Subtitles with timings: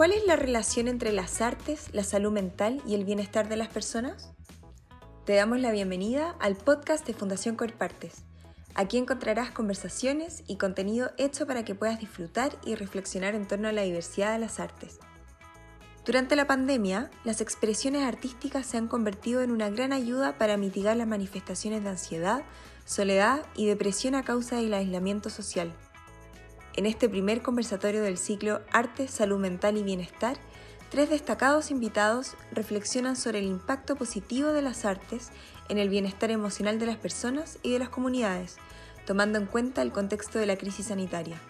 [0.00, 3.68] ¿Cuál es la relación entre las artes, la salud mental y el bienestar de las
[3.68, 4.30] personas?
[5.26, 8.24] Te damos la bienvenida al podcast de Fundación Corpartes.
[8.74, 13.72] Aquí encontrarás conversaciones y contenido hecho para que puedas disfrutar y reflexionar en torno a
[13.72, 15.00] la diversidad de las artes.
[16.06, 20.96] Durante la pandemia, las expresiones artísticas se han convertido en una gran ayuda para mitigar
[20.96, 22.42] las manifestaciones de ansiedad,
[22.86, 25.74] soledad y depresión a causa del aislamiento social.
[26.76, 30.36] En este primer conversatorio del ciclo Arte, Salud Mental y Bienestar,
[30.88, 35.30] tres destacados invitados reflexionan sobre el impacto positivo de las artes
[35.68, 38.56] en el bienestar emocional de las personas y de las comunidades,
[39.04, 41.40] tomando en cuenta el contexto de la crisis sanitaria.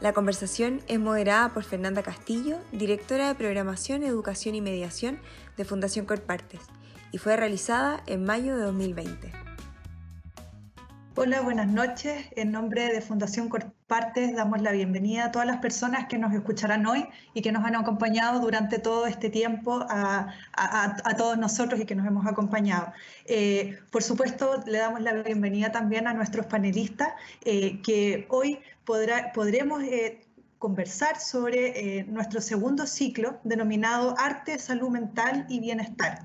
[0.00, 5.18] La conversación es moderada por Fernanda Castillo, directora de Programación, Educación y Mediación
[5.56, 6.60] de Fundación Corpartes,
[7.12, 9.45] y fue realizada en mayo de 2020.
[11.18, 12.26] Hola, buenas noches.
[12.36, 16.84] En nombre de Fundación Corpartes damos la bienvenida a todas las personas que nos escucharán
[16.84, 20.28] hoy y que nos han acompañado durante todo este tiempo a,
[21.16, 22.92] todos nosotros y que nos hemos acompañado.
[23.24, 27.08] Eh, por supuesto, le damos la bienvenida también a nuestros panelistas
[27.46, 29.82] eh, que hoy podremos...
[29.84, 30.20] Eh,
[30.58, 36.22] conversar sobre nuestro segundo ciclo denominado Arte, Salud Mental y Bienestar.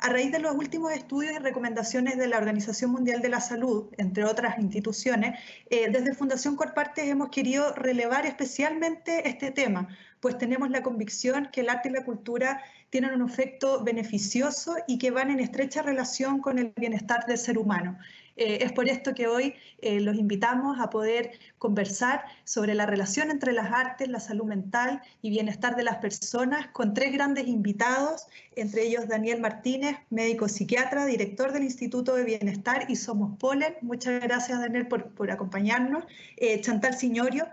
[0.00, 3.88] A raíz de los últimos estudios y recomendaciones de la Organización Mundial de la Salud,
[3.98, 9.88] entre otras instituciones, eh, desde Fundación Corpartes hemos querido relevar especialmente este tema,
[10.20, 14.98] pues tenemos la convicción que el arte y la cultura tienen un efecto beneficioso y
[14.98, 17.98] que van en estrecha relación con el bienestar del ser humano.
[18.38, 23.32] Eh, es por esto que hoy eh, los invitamos a poder conversar sobre la relación
[23.32, 28.28] entre las artes, la salud mental y bienestar de las personas con tres grandes invitados,
[28.54, 33.74] entre ellos Daniel Martínez, médico psiquiatra, director del Instituto de Bienestar y Somos Polen.
[33.82, 36.04] Muchas gracias Daniel por, por acompañarnos.
[36.36, 37.48] Eh, Chantal Signorio,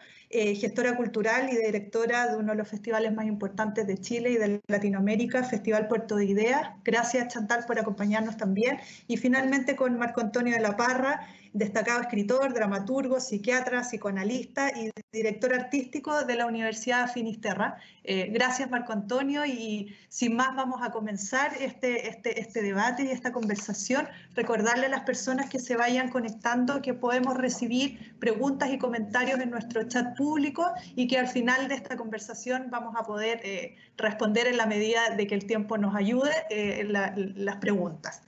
[0.56, 4.62] gestora cultural y directora de uno de los festivales más importantes de Chile y de
[4.68, 6.72] Latinoamérica, Festival Puerto de Ideas.
[6.84, 8.78] Gracias Chantal por acompañarnos también.
[9.08, 15.54] Y finalmente con Marco Antonio de la Parra, destacado escritor, dramaturgo, psiquiatra, psicoanalista y director
[15.54, 17.78] artístico de la Universidad Finisterra.
[18.04, 23.08] Eh, gracias Marco Antonio y sin más vamos a comenzar este, este, este debate y
[23.08, 24.06] esta conversación.
[24.34, 29.50] Recordarle a las personas que se vayan conectando que podemos recibir preguntas y comentarios en
[29.50, 34.48] nuestro chat público y que al final de esta conversación vamos a poder eh, responder
[34.48, 38.22] en la medida de que el tiempo nos ayude eh, las preguntas.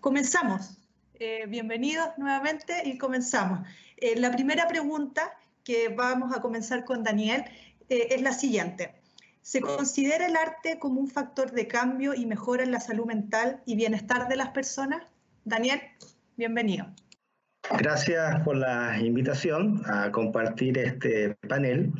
[0.00, 0.83] comenzamos.
[1.20, 3.60] Eh, bienvenidos nuevamente y comenzamos.
[3.98, 5.32] Eh, la primera pregunta
[5.62, 7.44] que vamos a comenzar con Daniel
[7.88, 8.96] eh, es la siguiente.
[9.40, 13.62] ¿Se considera el arte como un factor de cambio y mejora en la salud mental
[13.64, 15.04] y bienestar de las personas?
[15.44, 15.80] Daniel,
[16.36, 16.86] bienvenido.
[17.78, 21.92] Gracias por la invitación a compartir este panel.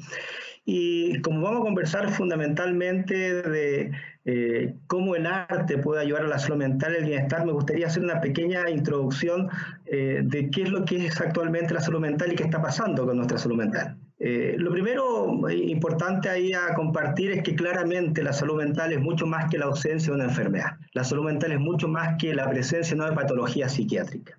[0.64, 3.92] Y como vamos a conversar fundamentalmente de
[4.26, 7.86] eh, cómo el arte puede ayudar a la salud mental y el bienestar, me gustaría
[7.86, 9.50] hacer una pequeña introducción
[9.84, 13.04] eh, de qué es lo que es actualmente la salud mental y qué está pasando
[13.04, 13.98] con nuestra salud mental.
[14.18, 19.26] Eh, lo primero importante ahí a compartir es que claramente la salud mental es mucho
[19.26, 20.78] más que la ausencia de una enfermedad.
[20.92, 24.38] La salud mental es mucho más que la presencia de patología psiquiátrica,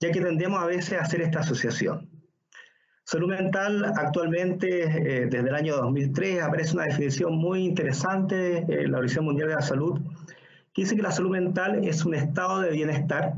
[0.00, 2.19] ya que tendemos a veces a hacer esta asociación.
[3.10, 8.98] Salud mental actualmente, eh, desde el año 2003, aparece una definición muy interesante en la
[8.98, 10.00] Organización Mundial de la Salud,
[10.72, 13.34] que dice que la salud mental es un estado de bienestar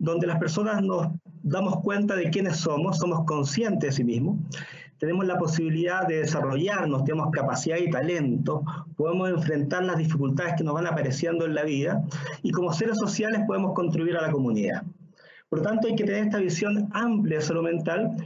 [0.00, 1.06] donde las personas nos
[1.44, 4.40] damos cuenta de quiénes somos, somos conscientes de sí mismos,
[4.98, 8.64] tenemos la posibilidad de desarrollarnos, tenemos capacidad y talento,
[8.96, 12.02] podemos enfrentar las dificultades que nos van apareciendo en la vida
[12.42, 14.82] y como seres sociales podemos contribuir a la comunidad.
[15.48, 18.16] Por lo tanto, hay que tener esta visión amplia de salud mental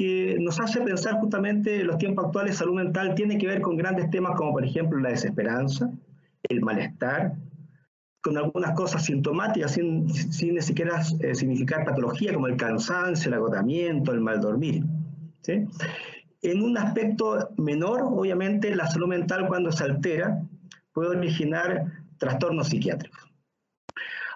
[0.00, 3.76] que nos hace pensar justamente en los tiempos actuales, salud mental tiene que ver con
[3.76, 5.90] grandes temas como por ejemplo la desesperanza,
[6.44, 7.34] el malestar,
[8.22, 13.34] con algunas cosas sintomáticas sin, sin ni siquiera eh, significar patología como el cansancio, el
[13.34, 14.84] agotamiento, el mal dormir.
[16.40, 20.40] En un aspecto menor, obviamente, la salud mental cuando se altera
[20.94, 23.30] puede originar trastornos psiquiátricos.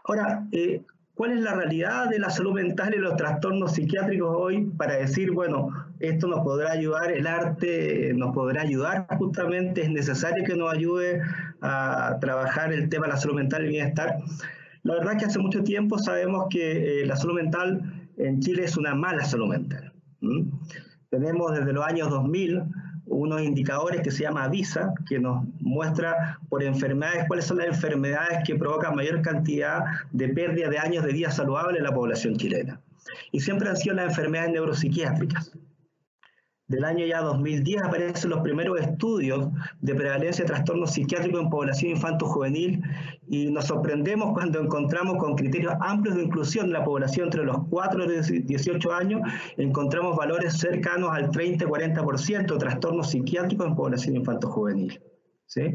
[0.05, 0.83] Ahora, eh,
[1.15, 5.31] ¿Cuál es la realidad de la salud mental y los trastornos psiquiátricos hoy para decir,
[5.31, 5.69] bueno,
[6.01, 11.23] esto nos podrá ayudar, el arte nos podrá ayudar justamente, es necesario que nos ayude
[11.61, 14.19] a trabajar el tema de la salud mental y el bienestar?
[14.83, 18.65] La verdad es que hace mucho tiempo sabemos que eh, la salud mental en Chile
[18.65, 19.93] es una mala salud mental.
[21.11, 22.61] Tenemos desde los años 2000
[23.07, 28.39] unos indicadores que se llama VISA, que nos muestra por enfermedades cuáles son las enfermedades
[28.47, 32.81] que provocan mayor cantidad de pérdida de años de vida saludable en la población chilena.
[33.33, 35.53] Y siempre han sido las enfermedades neuropsiquiátricas.
[36.69, 39.49] Del año ya 2010 aparecen los primeros estudios
[39.81, 42.83] de prevalencia de trastornos psiquiátricos en población infanto-juvenil
[43.29, 47.59] y nos sorprendemos cuando encontramos con criterios amplios de inclusión de la población entre los
[47.69, 49.21] 4 y 18 años,
[49.59, 55.01] encontramos valores cercanos al 30-40% de trastornos psiquiátricos en población infanto-juvenil.
[55.47, 55.75] ¿sí?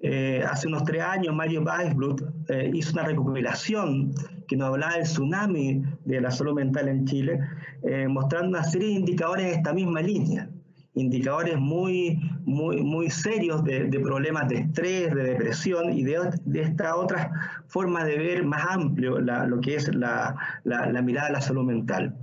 [0.00, 4.12] Eh, hace unos tres años Mario Weisblut eh, hizo una recopilación
[4.46, 7.40] que nos hablaba del tsunami de la salud mental en Chile,
[7.82, 10.48] eh, mostrando una serie de indicadores en esta misma línea,
[10.94, 16.96] indicadores muy, muy, muy serios de, problemas de estrés, de depresión y de, de esta
[16.96, 17.30] otra
[17.66, 22.16] forma de ver más amplio lo que es la, la, mirada a la salud mental.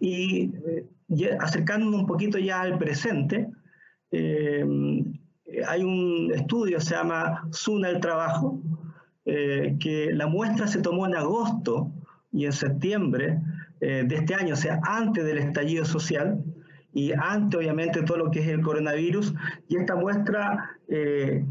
[0.00, 0.52] Y,
[1.40, 3.48] acercándonos un poquito ya al presente,
[5.66, 8.60] hay un estudio, se llama Suna el Trabajo,
[9.32, 11.88] eh, que la muestra se tomó en agosto
[12.32, 13.38] y en septiembre
[13.80, 16.42] eh, de este año, o sea, antes del estallido social
[16.92, 19.32] y antes, obviamente, todo lo que es el coronavirus,
[19.68, 21.44] y esta muestra eh,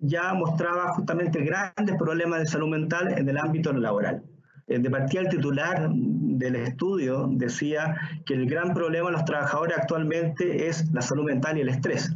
[0.00, 4.22] ya mostraba justamente grandes problemas de salud mental en el ámbito laboral.
[4.66, 7.96] De partida el titular del estudio decía
[8.26, 12.14] que el gran problema de los trabajadores actualmente es la salud mental y el estrés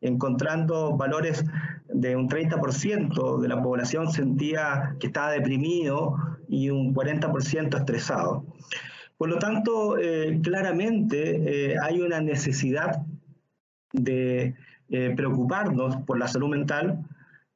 [0.00, 1.44] encontrando valores
[1.88, 6.16] de un 30% de la población sentía que estaba deprimido
[6.48, 8.44] y un 40% estresado.
[9.16, 13.02] Por lo tanto, eh, claramente eh, hay una necesidad
[13.92, 14.54] de
[14.90, 17.04] eh, preocuparnos por la salud mental,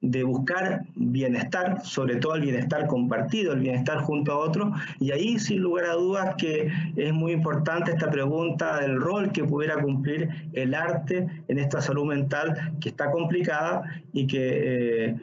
[0.02, 4.68] de buscar bienestar, sobre todo el bienestar compartido, el bienestar junto a otros,
[4.98, 9.44] y ahí sin lugar a dudas que es muy importante esta pregunta del rol que
[9.44, 13.82] pudiera cumplir el arte en esta salud mental que está complicada
[14.12, 15.16] y que eh,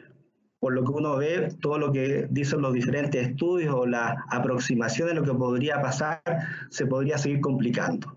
[0.60, 5.08] por lo que uno ve, todo lo que dicen los diferentes estudios o la aproximación
[5.08, 6.22] de lo que podría pasar,
[6.70, 8.16] se podría seguir complicando.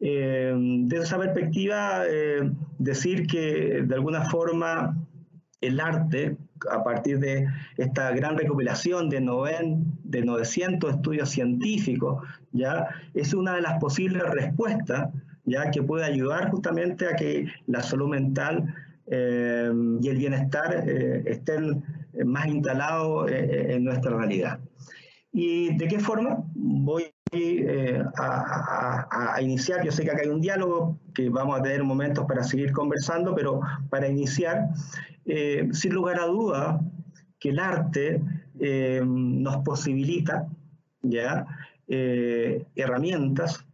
[0.00, 0.54] Eh,
[0.84, 4.96] desde esa perspectiva, eh, decir que de alguna forma
[5.60, 6.36] el arte,
[6.70, 7.46] a partir de
[7.76, 9.20] esta gran recopilación de,
[10.04, 12.22] de 900 estudios científicos,
[12.52, 12.88] ¿ya?
[13.14, 15.10] es una de las posibles respuestas
[15.48, 18.74] ya que puede ayudar justamente a que la salud mental
[19.06, 21.82] eh, y el bienestar eh, estén
[22.24, 24.60] más instalados eh, en nuestra realidad.
[25.32, 26.44] ¿Y de qué forma?
[26.54, 27.04] Voy
[28.16, 32.24] a, a, iniciar, yo sé que acá hay un diálogo que vamos a tener momentos
[32.26, 33.60] para seguir conversando, pero
[33.90, 34.68] para iniciar,
[35.30, 36.80] eh, sin lugar a duda
[37.38, 38.22] que el arte
[38.58, 40.48] eh, nos posibilita
[41.02, 41.46] ¿ya?
[41.86, 43.64] Eh, herramientas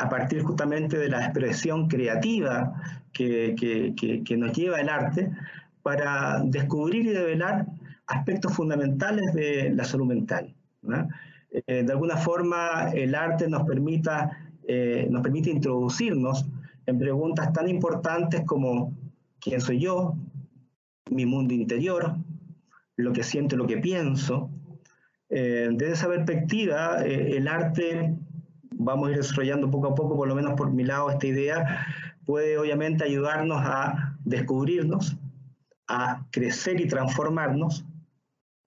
[0.00, 2.74] a partir justamente de la expresión creativa
[3.12, 5.30] que, que, nos lleva el arte
[5.80, 7.66] para descubrir y develar
[8.08, 10.52] aspectos fundamentales de la salud mental.
[11.66, 14.50] De alguna forma el arte nos, permita,
[15.10, 16.46] nos permite introducirnos
[16.86, 18.92] en preguntas tan importantes como
[19.40, 20.16] ¿quién soy yo?
[21.10, 22.16] mi mundo interior,
[22.96, 24.50] lo que siento, lo que pienso.
[25.28, 28.16] Eh, desde esa perspectiva, eh, el arte,
[28.72, 31.86] vamos a ir desarrollando poco a poco, por lo menos por mi lado, esta idea,
[32.24, 35.16] puede obviamente ayudarnos a descubrirnos,
[35.88, 37.84] a crecer y transformarnos,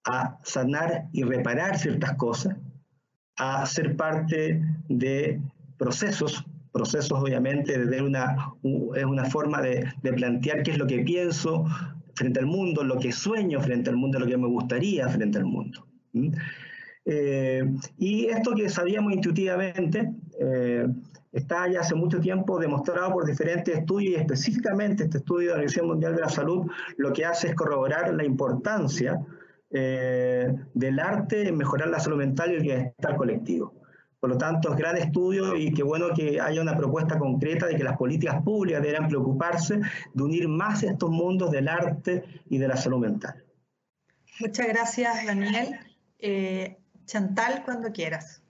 [0.05, 2.55] a sanar y reparar ciertas cosas,
[3.37, 5.39] a ser parte de
[5.77, 8.53] procesos, procesos obviamente de una,
[8.95, 11.65] es una forma de, plantear qué es lo que pienso,
[12.15, 15.45] frente al mundo, lo que sueño frente al mundo, lo que me gustaría frente al
[15.45, 15.85] mundo.
[17.05, 17.63] Eh,
[17.97, 20.87] y esto que sabíamos intuitivamente eh,
[21.31, 25.53] está ya hace mucho tiempo demostrado por diferentes estudios y específicamente este estudio de la
[25.53, 26.65] Organización Mundial de la Salud
[26.97, 29.23] lo que hace es corroborar la importancia
[29.69, 33.73] eh, del arte en mejorar la salud mental y el bienestar colectivo.
[34.19, 37.75] Por lo tanto, es gran estudio y qué bueno que haya una propuesta concreta de
[37.75, 39.79] que las políticas públicas deberán preocuparse
[40.13, 43.43] de unir más estos mundos del arte y de la salud mental.
[44.39, 45.79] Muchas gracias, Daniel.
[46.19, 48.41] Eh, Chantal, cuando quieras.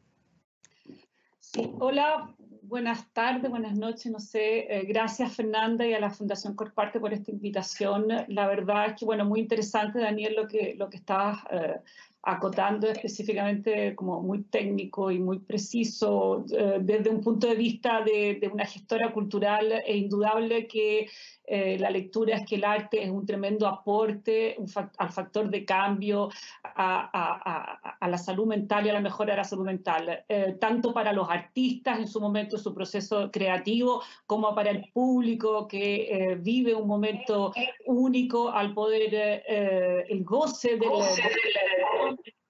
[1.39, 2.35] Sí, hola,
[2.67, 4.59] buenas tardes, buenas noches, no sé.
[4.69, 8.07] Eh, gracias, Fernanda, y a la Fundación Corparte por esta invitación.
[8.27, 11.79] La verdad es que, bueno, muy interesante, Daniel, lo que, lo que estabas eh,
[12.23, 18.49] acotando específicamente como muy técnico y muy preciso eh, desde un punto de vista de,
[18.51, 21.09] una gestora cultural e indudable que
[21.49, 24.57] eh, la lectura es que el arte es un tremendo aporte
[24.97, 26.29] al factor de cambio,
[26.61, 31.13] a, la salud mental y a la mejora de la salud mental, eh, tanto para
[31.13, 36.75] los artistas en su momento, su proceso creativo, como para el público que eh, vive
[36.75, 37.53] un momento
[37.85, 40.91] único al poder, el goce del,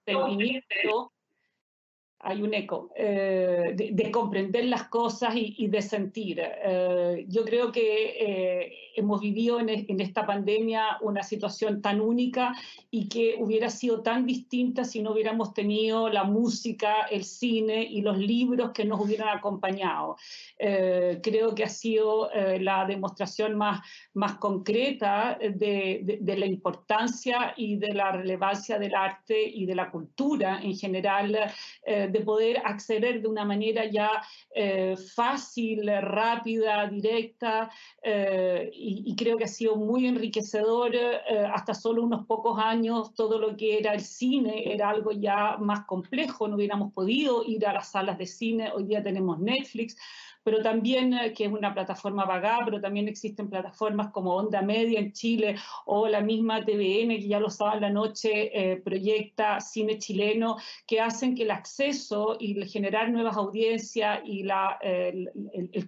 [0.06, 1.12] entendimiento
[2.20, 6.40] hay un eco, eh, de, comprender las cosas y, de sentir.
[6.40, 12.54] Eh, yo creo que eh, hemos vivido en, en, esta pandemia una situación tan única
[12.90, 18.00] y que hubiera sido tan distinta si no hubiéramos tenido la música, el cine y
[18.00, 20.16] los libros que nos hubieran acompañado.
[20.58, 23.80] creo que ha sido la demostración más,
[24.14, 30.60] más concreta de la importancia y de la relevancia del arte y de la cultura
[30.62, 31.52] en general
[32.10, 34.10] de poder acceder de una manera ya
[34.54, 37.70] eh, fácil, rápida, directa,
[38.02, 40.94] eh, y, creo que ha sido muy enriquecedor.
[40.94, 41.20] Eh,
[41.52, 45.84] hasta solo unos pocos años todo lo que era el cine era algo ya más
[45.86, 49.96] complejo, no hubiéramos podido ir a las salas de cine, hoy día tenemos Netflix
[50.48, 54.98] pero también, eh, que es una plataforma pagada, pero también existen plataformas como Onda Media
[54.98, 59.98] en Chile o la misma TVN, que ya lo saben la noche, eh, proyecta cine
[59.98, 65.28] chileno, que hacen que el acceso y generar nuevas audiencias y la, el,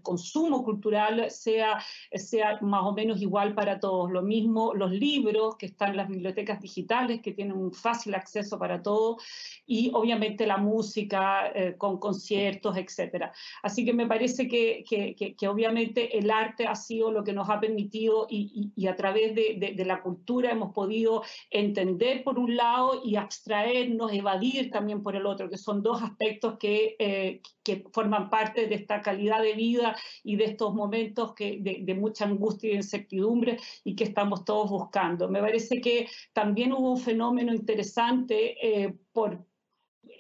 [0.03, 4.11] consumo cultural sea, sea más o menos igual para todos.
[4.11, 8.59] Lo mismo los libros que están en las bibliotecas digitales, que tienen un fácil acceso
[8.59, 9.23] para todos,
[9.67, 13.31] y obviamente la música eh, con conciertos, etc.
[13.63, 18.27] Así que me parece que, obviamente el arte ha sido lo que nos ha permitido
[18.29, 24.71] y, a través de, la cultura hemos podido entender por un lado y abstraernos, evadir
[24.71, 29.01] también por el otro, que son dos aspectos que, eh, que forman parte de esta
[29.01, 34.05] calidad de vida y de estos momentos que, de, mucha angustia y incertidumbre y que
[34.05, 35.29] estamos todos buscando.
[35.29, 39.50] Me parece que también hubo un fenómeno interesante eh, por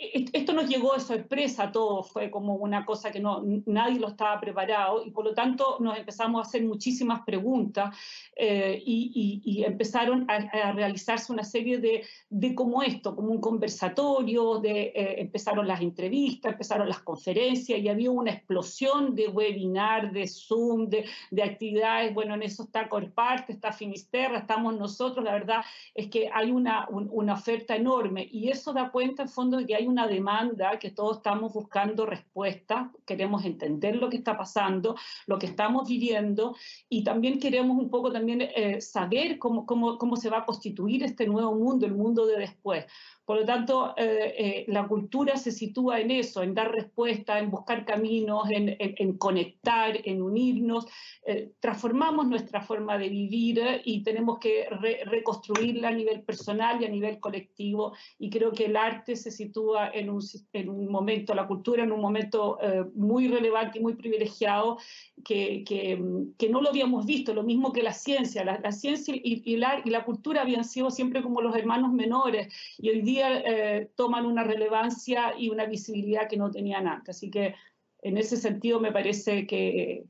[0.00, 4.08] esto nos llegó de sorpresa a todos, fue como una cosa que no, nadie lo
[4.08, 7.94] estaba preparado y por lo tanto nos empezamos a hacer muchísimas preguntas
[8.34, 14.92] eh, y, empezaron a, realizarse una serie de, de, como esto, como un conversatorio, de,
[14.94, 20.88] eh, empezaron las entrevistas, empezaron las conferencias y había una explosión de webinar, de Zoom,
[20.88, 25.62] de, de actividades, bueno, en eso está Corparte, está Finisterra, estamos nosotros, la verdad
[25.94, 29.74] es que hay una, una oferta enorme y eso da cuenta en fondo de que
[29.74, 35.38] hay una demanda, que todos estamos buscando respuestas, queremos entender lo que está pasando, lo
[35.38, 36.56] que estamos viviendo
[36.88, 41.02] y también queremos un poco también eh, saber cómo, cómo, cómo se va a constituir
[41.02, 42.86] este nuevo mundo, el mundo de después.
[43.30, 47.48] Por lo tanto, eh, eh, la cultura se sitúa en eso, en dar respuesta, en
[47.48, 50.86] buscar caminos, en, conectar, en unirnos.
[51.24, 54.66] Eh, transformamos nuestra forma de vivir y tenemos que
[55.04, 57.92] reconstruirla a nivel personal y a nivel colectivo.
[58.18, 60.20] Y creo que el arte se sitúa en un,
[60.52, 62.58] en un momento, la cultura en un momento
[62.96, 64.78] muy relevante y muy privilegiado
[65.24, 68.42] que, que, no lo habíamos visto, lo mismo que la ciencia.
[68.42, 72.52] La, ciencia y, y, la, y la cultura habían sido siempre como los hermanos menores
[72.76, 77.16] y hoy día eh, toman una relevancia y una visibilidad que no tenían antes.
[77.16, 77.54] Así que
[78.02, 80.04] en ese sentido me parece que,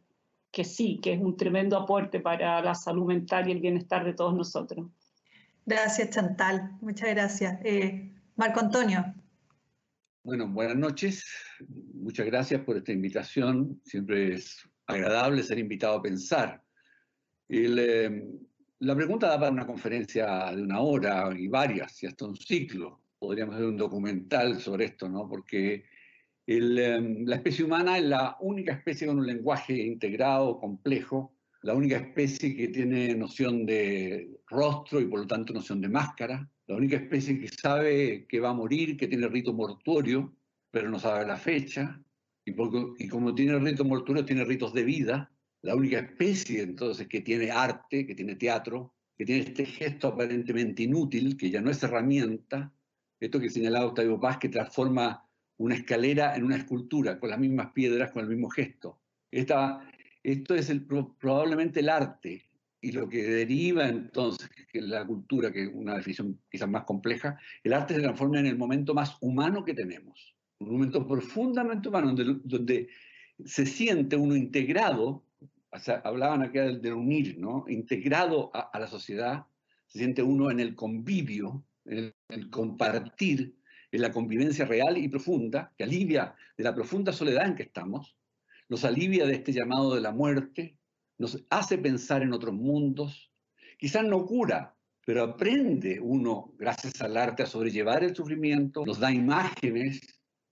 [0.50, 4.14] que sí, que es un tremendo aporte para la salud mental y el bienestar de
[4.14, 4.86] todos nosotros.
[5.66, 6.76] Gracias, Chantal.
[6.80, 7.60] Muchas gracias.
[7.64, 9.14] Eh, Marco Antonio.
[10.22, 11.24] Bueno, buenas noches.
[11.94, 13.80] Muchas gracias por esta invitación.
[13.84, 16.62] Siempre es agradable ser invitado a pensar.
[17.48, 18.24] El, eh,
[18.80, 22.99] la pregunta da para una conferencia de una hora y varias, y hasta un ciclo.
[23.20, 25.28] Podríamos hacer un documental sobre esto, ¿no?
[25.28, 25.84] Porque
[26.46, 31.98] em, la especie humana es la única especie con un lenguaje integrado, complejo, la única
[31.98, 36.96] especie que tiene noción de rostro y por lo tanto noción de máscara, la única
[36.96, 40.34] especie que sabe que va a morir, que tiene rito mortuorio,
[40.70, 42.02] pero no sabe la fecha,
[42.44, 45.30] y, y como tiene rito mortuorio, tiene ritos de vida,
[45.62, 50.84] la única especie entonces que tiene arte, que tiene teatro, que tiene este gesto aparentemente
[50.84, 52.72] inútil, que ya no es herramienta,
[53.20, 55.24] esto que señalaba Octavio Paz, que transforma
[55.58, 58.98] una escalera en una escultura, con las mismas piedras, con el mismo gesto.
[59.30, 59.80] Esta,
[60.22, 60.72] esto es
[61.18, 62.46] probablemente el arte,
[62.80, 67.38] y lo que deriva entonces, que la cultura, que es una definición quizás más compleja,
[67.62, 72.14] el arte se transforma en el momento más humano que tenemos, un momento profundamente humano,
[72.14, 72.88] donde, donde
[73.44, 75.24] se siente uno integrado
[76.04, 77.64] hablaban acá del, unir, ¿no?
[77.68, 79.46] Integrado a, la sociedad,
[79.86, 83.56] se siente uno en el convivio, el, compartir,
[83.92, 88.16] en la convivencia real y profunda, que alivia de la profunda soledad en que estamos,
[88.68, 90.78] nos alivia de este llamado de la muerte,
[91.18, 93.32] nos hace pensar en otros mundos,
[93.78, 99.10] quizás no cura, pero aprende uno, gracias al arte, a sobrellevar el sufrimiento, nos da
[99.10, 100.00] imágenes,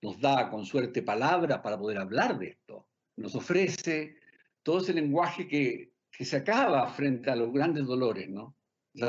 [0.02, 4.16] nos da con suerte palabras para poder hablar de esto, nos ofrece
[4.64, 8.58] todo ese lenguaje que, que se acaba frente a los grandes dolores, ¿no?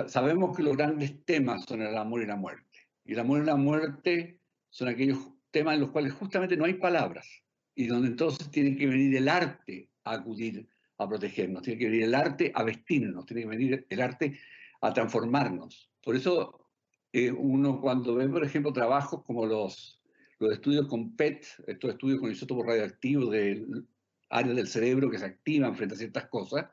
[0.08, 2.88] Sabemos que los grandes temas son el amor y la muerte.
[3.06, 5.18] Y el amor y la muerte son aquellos
[5.52, 7.28] temas en los cuales justamente no hay palabras
[7.76, 10.68] y donde entonces tiene que venir el arte a acudir
[10.98, 14.38] a protegernos, tiene que venir el arte a vestirnos, tiene que venir el arte
[14.82, 15.90] a transformarnos.
[16.04, 16.70] Por eso
[17.14, 20.02] eh, uno cuando ve, por ejemplo, trabajos como los,
[20.40, 23.88] los estudios con PET, estos estudios con isótopos radioactivos del
[24.30, 26.66] área del cerebro que se activan frente a ciertas cosas,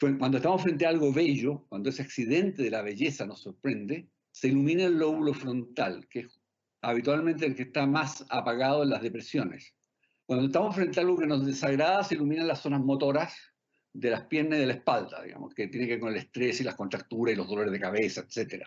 [0.00, 4.48] cuando estamos frente a algo bello, cuando ese accidente de la belleza nos sorprende, se
[4.48, 6.40] ilumina el lóbulo frontal, que es
[6.80, 9.74] habitualmente el que está más apagado en las depresiones.
[10.24, 13.34] Cuando estamos frente a algo que nos desagrada, se iluminan las zonas motoras
[13.92, 16.60] de las piernas y de la espalda, digamos, que tiene que ver con el estrés
[16.60, 18.64] y las contracturas y los dolores de cabeza, etc.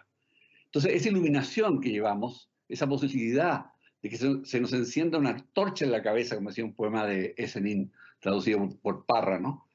[0.65, 3.67] Entonces, esa iluminación que llevamos, esa posibilidad
[4.01, 7.33] de que se, nos encienda una torcha en la cabeza, como decía un poema de
[7.37, 9.65] Esenin, traducido por, Parra, ¿no?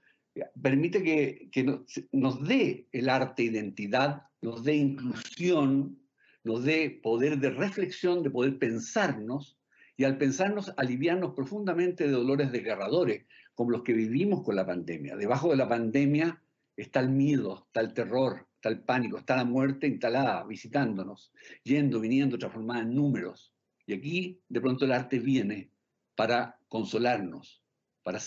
[0.61, 1.81] Permite que, que
[2.13, 5.99] nos dé el arte identidad, nos dé inclusión,
[6.45, 9.59] nos dé poder de reflexión, de poder pensarnos,
[9.97, 15.17] y al pensarnos aliviarnos profundamente de dolores desgarradores, como los que vivimos con la pandemia.
[15.17, 16.41] Debajo de la pandemia
[16.77, 21.33] está el miedo, está el terror, está el pánico, está la muerte instalada, visitándonos,
[21.65, 23.53] yendo, viniendo, transformada en números.
[23.87, 25.73] Y aquí de pronto el arte viene
[26.15, 27.65] para consolarnos,
[28.05, 28.21] para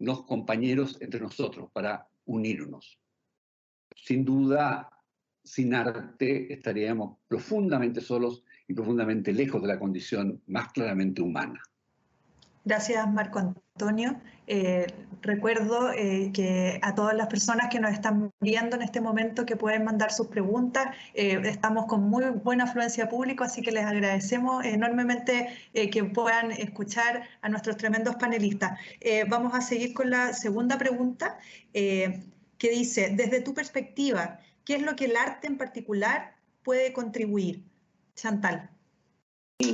[0.00, 2.98] sernos compañeros entre nosotros, para unirnos.
[3.94, 4.90] Sin duda,
[5.44, 11.60] sin arte estaríamos profundamente solos y profundamente lejos de la condición más claramente humana.
[12.64, 14.20] Gracias, Marco Antonio.
[14.46, 14.86] Eh,
[15.22, 19.56] recuerdo eh, que a todas las personas que nos están viendo en este momento que
[19.56, 24.64] pueden mandar sus preguntas, eh, estamos con muy buena afluencia público, así que les agradecemos
[24.64, 28.78] enormemente que puedan escuchar a nuestros tremendos panelistas.
[29.28, 31.38] vamos a seguir con la segunda pregunta,
[31.72, 37.62] que dice, desde tu perspectiva, ¿qué es lo que el arte en particular puede contribuir?
[38.14, 38.70] Chantal.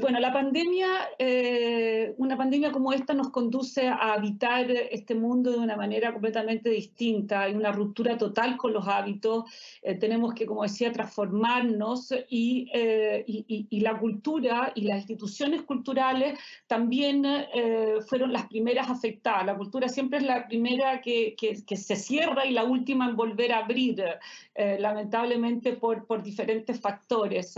[0.00, 5.58] Bueno, la pandemia, eh, una pandemia como esta nos conduce a habitar este mundo de
[5.58, 7.42] una manera completamente distinta.
[7.42, 9.44] Hay una ruptura total con los hábitos.
[9.82, 15.62] Eh, tenemos que, como decía, transformarnos y, eh, y, y, la cultura y las instituciones
[15.62, 17.25] culturales también
[18.08, 19.46] fueron las primeras afectadas.
[19.46, 23.14] La cultura siempre es la primera que, que, que se cierra y la última en
[23.14, 24.02] volver a abrir,
[24.78, 27.54] lamentablemente por, por diferentes factores.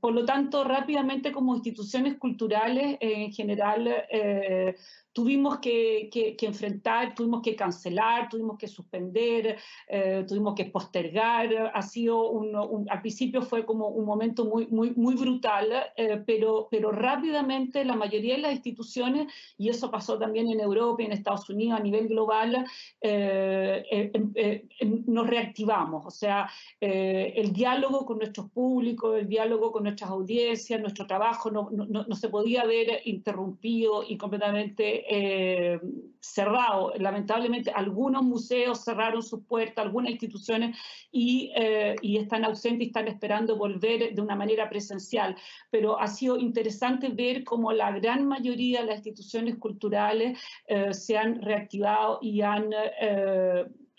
[0.00, 4.74] por lo tanto, rápidamente como instituciones culturales en general eh,
[5.16, 9.56] tuvimos que, enfrentar, tuvimos que cancelar, tuvimos que suspender,
[9.88, 11.72] eh, tuvimos que postergar.
[11.72, 16.68] Ha sido un, al principio fue como un momento muy, muy, muy brutal, eh, pero,
[16.70, 21.12] pero rápidamente la mayoría de las instituciones, y eso pasó también en Europa y en
[21.12, 22.66] Estados Unidos a nivel global,
[23.00, 24.60] eh,
[25.06, 26.04] nos reactivamos.
[26.04, 31.70] O sea, el diálogo con nuestros públicos, el diálogo con nuestras audiencias, nuestro trabajo no,
[31.72, 35.80] no, no se podía ver interrumpido y completamente eh,
[36.20, 36.92] cerrado.
[36.98, 40.76] Lamentablemente, algunos museos cerraron sus puertas, algunas instituciones,
[41.10, 45.36] y, eh, y, están ausentes y están esperando volver de una manera presencial.
[45.70, 51.16] Pero ha sido interesante ver cómo la gran mayoría de las instituciones culturales eh, se
[51.16, 52.70] han reactivado y han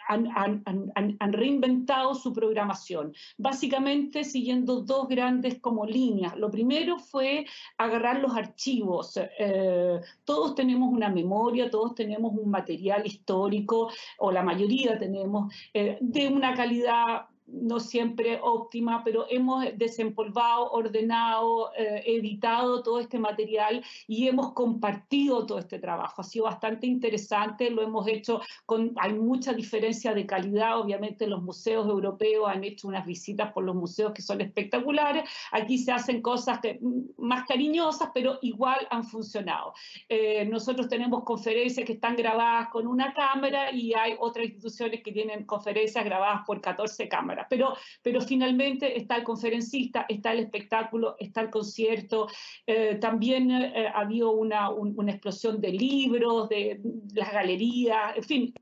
[0.08, 6.36] han, reinventado su programación, básicamente siguiendo dos grandes como líneas.
[6.38, 7.46] Lo primero fue
[7.78, 9.20] agarrar los archivos.
[9.40, 13.90] Eh, todos tenemos una memoria, todos tenemos un material histórico,
[14.20, 21.72] o la mayoría tenemos, eh, de una calidad no siempre óptima, pero hemos desempolvado, ordenado,
[21.78, 26.22] eh, editado todo este material y hemos compartido todo este trabajo.
[26.22, 31.42] Ha sido bastante interesante, lo hemos hecho con, hay mucha diferencia de calidad, obviamente los
[31.42, 36.22] museos europeos han hecho unas visitas por los museos que son espectaculares, aquí se hacen
[36.22, 39.74] cosas que, mm, más cariñosas, pero igual han funcionado.
[40.10, 45.12] Eh, nosotros tenemos conferencias que están grabadas con una cámara y hay otras instituciones que
[45.12, 51.16] tienen conferencias grabadas por 14 cámaras pero, pero finalmente está el conferencista, está el espectáculo,
[51.20, 52.28] está el concierto,
[52.66, 56.80] eh, también eh, ha habido una, una, explosión de libros, de
[57.14, 58.54] las galerías, en fin,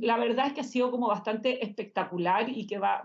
[0.00, 3.02] la verdad es que ha sido como bastante espectacular y que va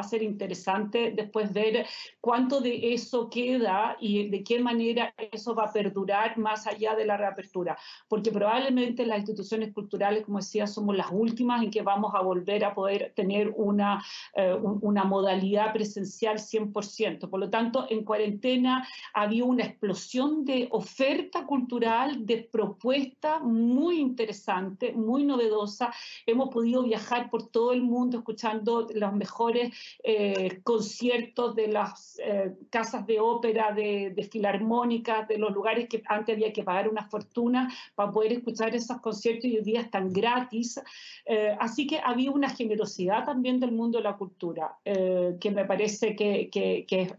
[0.00, 1.86] a ser interesante después ver
[2.20, 7.04] cuánto de eso queda y de qué manera eso va a perdurar más allá de
[7.04, 7.76] la reapertura,
[8.08, 12.64] porque probablemente las instituciones culturales, como decía, somos las últimas en que vamos a volver
[12.64, 14.02] a poder tener una,
[14.34, 17.28] eh, una modalidad presencial 100%.
[17.28, 24.92] Por lo tanto, en cuarentena había una explosión de oferta cultural, de propuesta muy interesante,
[24.92, 25.92] muy novedosa.
[26.26, 32.52] Hemos podido viajar por todo el mundo escuchando los mejores eh, conciertos de las eh,
[32.70, 37.08] casas de ópera, de, de, filarmónicas, de los lugares que antes había que pagar una
[37.08, 40.80] fortuna para poder escuchar esos conciertos y hoy día están gratis.
[41.26, 46.14] Eh, así que había una generosidad también del mundo de la cultura, que me parece
[46.16, 46.50] que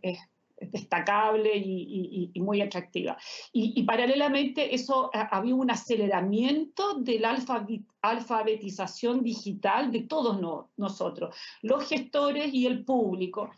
[0.01, 0.19] es
[0.71, 3.17] destacable y, muy atractiva.
[3.51, 7.37] Y, paralelamente eso había un aceleramiento de la
[8.01, 13.51] alfabetización digital de todos nosotros, los gestores y el público.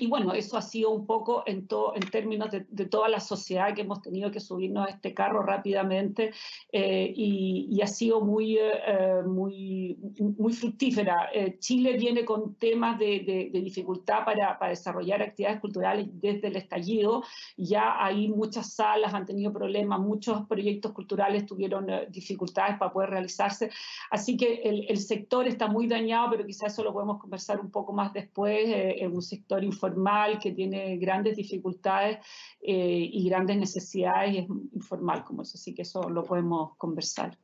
[0.00, 3.82] Y bueno, eso ha sido un poco en, en términos de, toda la sociedad que
[3.82, 6.32] hemos tenido que subirnos a este carro rápidamente
[6.72, 9.79] eh, y, ha sido muy, eh, muy,
[10.18, 11.30] muy fructífera.
[11.32, 17.22] Eh, Chile viene con temas de, dificultad para, para, desarrollar actividades culturales desde el estallido.
[17.56, 23.70] Ya hay muchas salas, han tenido problemas, muchos proyectos culturales tuvieron dificultades para poder realizarse.
[24.10, 27.70] Así que el, el, sector está muy dañado, pero quizás eso lo podemos conversar un
[27.70, 32.18] poco más después, en un sector informal informal que tiene grandes dificultades
[32.60, 37.36] eh, y grandes necesidades y es informal como eso, así que eso lo podemos conversar.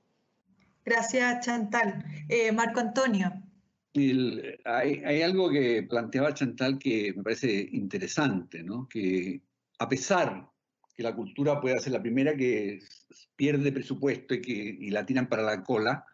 [0.87, 2.05] Gracias, Chantal.
[2.29, 3.33] Eh, Marco Antonio.
[3.93, 8.89] hay, hay, algo que planteaba Chantal que me parece interesante, ¿no?
[8.89, 9.43] que
[9.81, 10.49] a pesar
[10.95, 12.79] que la cultura puede ser la primera que
[13.35, 16.07] pierde presupuesto y que y la tiran para la cola,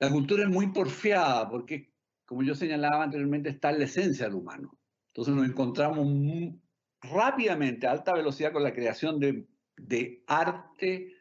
[0.00, 1.92] la cultura es muy porfiada porque,
[2.24, 4.76] como yo señalaba anteriormente, está en la esencia del humano.
[5.14, 6.04] Entonces nos encontramos
[7.00, 11.15] rápidamente a alta velocidad con la creación de, de arte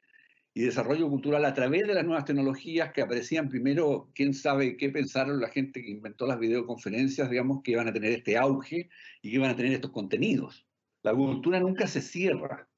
[0.58, 4.90] y desarrollo cultural a través de las nuevas tecnologías que aparecían primero, quién sabe qué
[4.90, 8.90] pensaron la gente que inventó las videoconferencias, digamos, que iban a tener este auge
[9.22, 10.66] y que iban a tener estos contenidos.
[11.04, 12.70] La cultura nunca se cierra,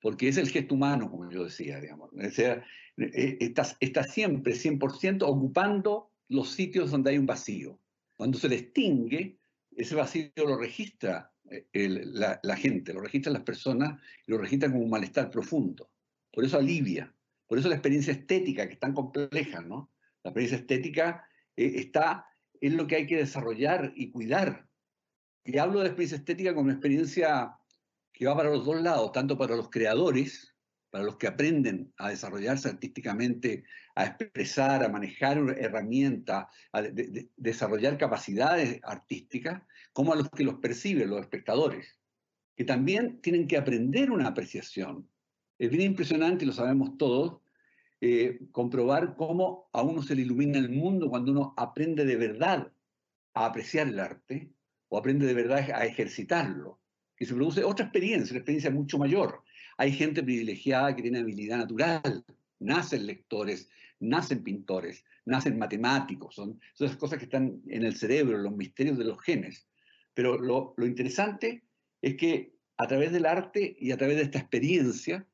[0.00, 2.12] porque es el gesto humano, como yo decía, digamos.
[2.12, 2.64] O sea,
[2.96, 7.80] e, está, está siempre 100% ocupando los sitios donde hay un vacío.
[8.16, 9.40] Cuando se le extingue,
[9.72, 12.04] ese vacío lo registra eh,
[12.42, 15.90] la, gente, lo registran las personas lo registran como un malestar profundo.
[16.32, 17.12] Por eso alivia.
[17.46, 19.92] Por eso la experiencia estética, que es tan compleja, ¿no?
[20.22, 22.26] La experiencia estética eh, está,
[22.60, 24.68] es lo que hay que desarrollar y cuidar.
[25.44, 27.56] Y hablo de la experiencia estética como una experiencia
[28.12, 30.56] que va para los dos lados, tanto para los creadores,
[30.90, 36.82] para los que aprenden a desarrollarse artísticamente, a expresar, a manejar herramientas, a
[37.36, 41.98] desarrollar capacidades artísticas, como a los que los perciben, los espectadores,
[42.56, 45.08] que también tienen que aprender una apreciación.
[45.58, 47.40] Es bien impresionante, y lo sabemos todos,
[48.00, 52.72] eh, comprobar cómo a uno se le ilumina el mundo cuando uno aprende de verdad
[53.34, 54.50] a apreciar el arte
[54.88, 56.78] o aprende de verdad a ejercitarlo,
[57.16, 59.42] que se produce otra experiencia, una experiencia mucho mayor
[59.76, 62.24] hay gente privilegiada que tiene habilidad natural,
[62.58, 63.68] nacen lectores,
[64.00, 69.04] nacen pintores, nacen matemáticos, son, esas cosas que están en el cerebro, los misterios de
[69.04, 69.66] los genes.
[70.14, 71.62] Pero lo, interesante
[72.00, 75.26] es que a través del arte y a través de esta experiencia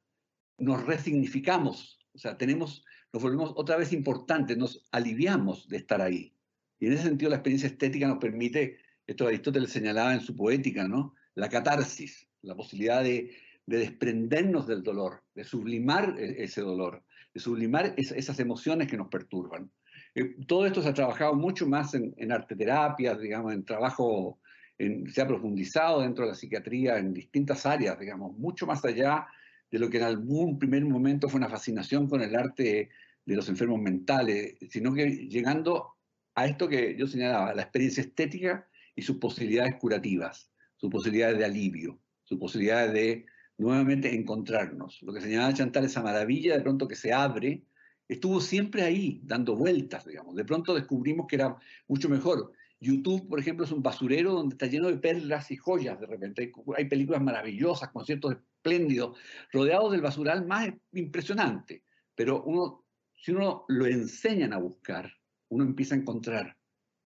[0.62, 6.34] nos resignificamos, o sea, tenemos, nos volvemos otra vez importantes, nos aliviamos de estar ahí.
[6.78, 10.88] Y en ese sentido la experiencia estética nos permite, esto Aristóteles señalaba en su poética,
[10.88, 11.14] ¿no?
[11.34, 13.34] La catarsis, la posibilidad de
[13.66, 19.08] de desprendernos del dolor, de sublimar e, ese dolor, de sublimar esas emociones que nos
[19.08, 19.70] perturban.
[20.14, 24.40] Eh, todo esto se ha trabajado mucho más en, en arte terapias, digamos, en trabajo,
[24.78, 29.26] se ha profundizado dentro de la psiquiatría en distintas áreas, digamos, mucho más allá
[29.72, 32.90] de lo que en algún primer momento fue una fascinación con el arte
[33.24, 35.94] de los enfermos mentales, sino que llegando
[36.34, 41.44] a esto que yo señalaba, la experiencia estética y sus posibilidades curativas, sus posibilidades de
[41.46, 45.00] alivio, sus posibilidades de nuevamente encontrarnos.
[45.02, 47.64] Lo que señalaba Chantal, esa maravilla de pronto que se abre,
[48.08, 50.34] estuvo siempre ahí, dando vueltas, digamos.
[50.36, 51.56] De pronto descubrimos que era
[51.88, 52.52] mucho mejor.
[52.78, 56.52] YouTube, por ejemplo, es un basurero donde está lleno de perlas y joyas de repente.
[56.76, 59.18] Hay, películas maravillosas, conciertos espléndidos,
[59.52, 61.82] rodeados del basural más impresionante.
[62.14, 65.12] Pero uno, si uno lo enseñan a buscar,
[65.48, 66.56] uno empieza a encontrar.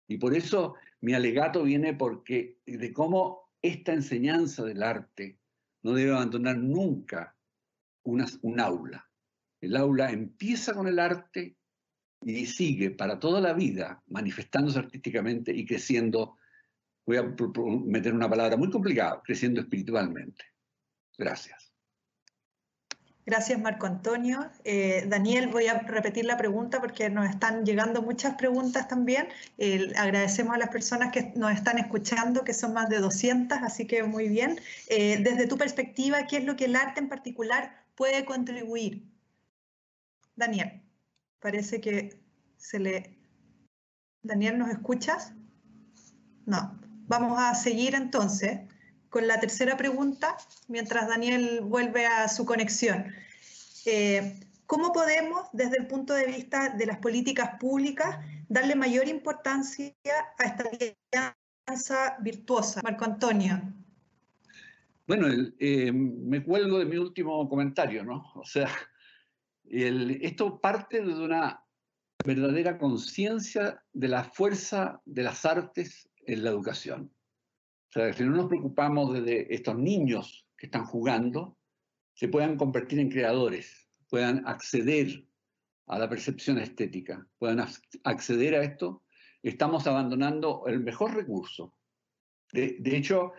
[0.07, 5.37] Y por eso mi alegato viene porque de cómo esta enseñanza del arte
[5.83, 7.35] no debe abandonar nunca
[8.03, 9.09] un aula.
[9.61, 11.55] El aula empieza con el arte
[12.21, 16.37] y sigue para toda la vida manifestándose artísticamente y creciendo,
[17.05, 17.35] voy a
[17.85, 20.52] meter una palabra muy complicada, creciendo espiritualmente.
[21.17, 21.71] Gracias.
[23.25, 24.51] Gracias, Marco Antonio.
[24.65, 29.29] Eh, Daniel, voy a repetir la pregunta porque nos están llegando muchas preguntas también.
[29.95, 34.03] agradecemos a las personas que nos están escuchando, que son más de 200, así que
[34.03, 34.59] muy bien.
[34.87, 39.07] Eh, desde tu perspectiva, ¿qué es lo que el arte en particular puede contribuir?
[40.35, 40.81] Daniel,
[41.39, 42.19] parece que
[42.57, 43.17] se le...
[44.21, 45.31] Daniel, ¿nos escuchas?
[46.45, 48.61] No, Vamos a seguir entonces
[49.13, 50.35] con la tercera pregunta,
[50.67, 53.13] mientras Daniel vuelve a su conexión.
[53.85, 58.17] Eh, ¿Cómo podemos, desde el punto de vista de las políticas públicas,
[58.49, 59.93] darle mayor importancia
[60.39, 60.63] a esta
[61.67, 62.81] alianza virtuosa?
[62.81, 63.61] Marco Antonio.
[65.05, 65.27] Bueno,
[65.59, 68.31] eh, me cuelgo de mi último comentario, ¿no?
[68.33, 68.67] O sea,
[69.63, 71.63] esto parte de una
[72.25, 77.11] verdadera conciencia de la fuerza de las artes en la educación.
[77.93, 81.59] O sea, si no nos preocupamos de estos niños que están jugando,
[82.15, 85.23] se puedan convertir en creadores, puedan acceder
[85.85, 87.63] a la percepción estética, puedan
[88.03, 89.03] acceder a esto,
[89.43, 91.77] estamos abandonando el mejor recurso.
[92.51, 93.33] De, hecho,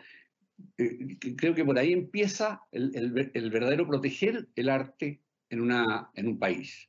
[0.78, 3.10] eh, creo que por ahí empieza el,
[3.50, 6.88] verdadero proteger el arte en, una, en un país,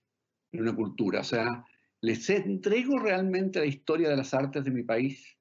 [0.51, 1.21] en una cultura.
[1.21, 1.65] O sea,
[2.01, 5.35] les entrego realmente la historia de las artes de mi país,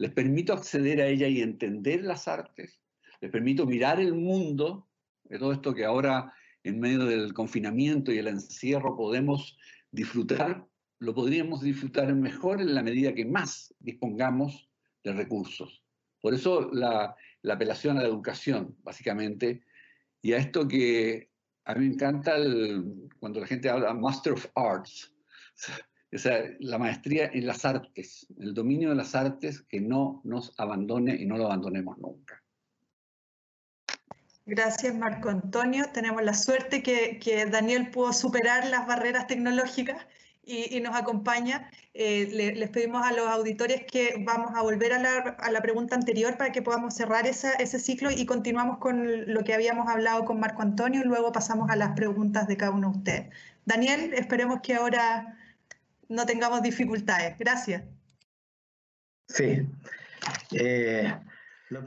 [0.00, 2.80] les permito acceder a ella y entender las artes,
[3.20, 4.88] les permito mirar el mundo,
[5.24, 6.32] de todo esto que ahora
[6.64, 9.58] en medio del confinamiento y el encierro podemos
[9.90, 10.66] disfrutar,
[11.00, 14.70] lo podríamos disfrutar mejor en la medida que más dispongamos
[15.04, 15.84] de recursos.
[16.22, 17.14] Por eso la,
[17.46, 19.64] apelación a la educación, básicamente,
[20.22, 21.28] y a esto que
[21.66, 22.36] a mí me encanta
[23.18, 25.14] cuando la gente habla Master of Arts,
[26.12, 30.52] o sea, la maestría en las artes, el dominio de las artes que no nos
[30.58, 32.42] abandone y no lo abandonemos nunca.
[34.46, 35.84] Gracias, Marco Antonio.
[35.92, 40.04] Tenemos la suerte que, que Daniel pudo superar las barreras tecnológicas
[40.42, 41.70] y, y nos acompaña.
[41.94, 45.94] Eh, les pedimos a los auditores que vamos a volver a la, a la pregunta
[45.94, 50.24] anterior para que podamos cerrar esa, ese ciclo y continuamos con lo que habíamos hablado
[50.24, 53.28] con Marco Antonio y luego pasamos a las preguntas de cada uno de ustedes.
[53.66, 55.36] Daniel, esperemos que ahora
[56.10, 57.38] no tengamos dificultades.
[57.38, 57.84] Gracias.
[59.28, 59.66] Sí.
[60.52, 61.14] Eh,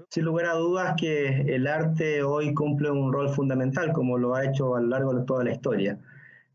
[0.09, 4.45] sin lugar a dudas que el arte hoy cumple un rol fundamental, como lo ha
[4.45, 5.99] hecho a lo largo de toda la historia.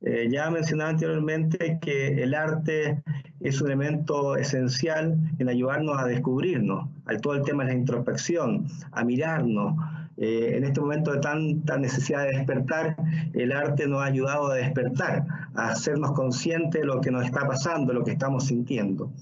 [0.00, 3.02] Eh, ya mencionaba anteriormente que el arte
[3.40, 8.66] es un elemento esencial en ayudarnos a descubrirnos, al todo el tema de la introspección,
[8.92, 9.74] a mirarnos.
[10.20, 12.96] Eh, en este momento de tanta necesidad de despertar,
[13.34, 17.46] el arte nos ha ayudado a despertar, a hacernos conscientes de lo que nos está
[17.46, 19.12] pasando, lo que estamos sintiendo.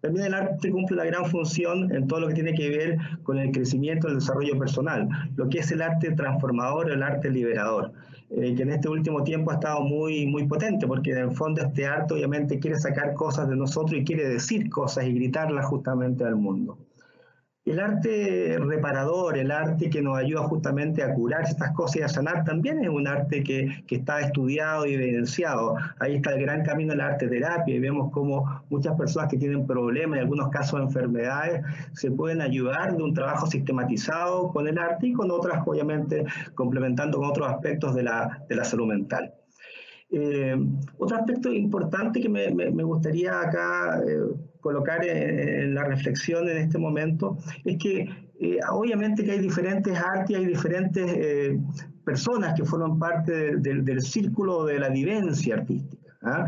[0.00, 3.38] También el arte cumple una gran función en todo lo que tiene que ver con
[3.38, 7.92] el crecimiento, el desarrollo personal, lo que es el arte transformador, el arte liberador,
[8.30, 11.60] eh, que en este último tiempo ha estado muy, muy potente, porque en el fondo
[11.60, 16.24] este arte obviamente quiere sacar cosas de nosotros y quiere decir cosas y gritarlas justamente
[16.24, 16.78] al mundo.
[17.66, 22.08] El arte reparador, el arte que nos ayuda justamente a curar estas cosas y a
[22.08, 25.74] sanar, también es un arte que, está estudiado y evidenciado.
[25.98, 29.36] Ahí está el gran camino de la arte terapia y vemos cómo muchas personas que
[29.36, 31.60] tienen problemas, en algunos casos enfermedades,
[31.92, 36.24] se pueden ayudar de un trabajo sistematizado con el arte y con otras, obviamente,
[36.54, 39.34] complementando con otros aspectos de la, de la salud mental.
[40.08, 40.56] Eh,
[40.98, 46.78] otro aspecto importante que me, me, gustaría acá eh, colocar en, la reflexión en este
[46.78, 48.08] momento es que
[48.40, 51.58] eh, obviamente que hay diferentes artes, hay diferentes
[52.04, 56.16] personas que forman parte del círculo de la vivencia artística.
[56.22, 56.46] ¿ah?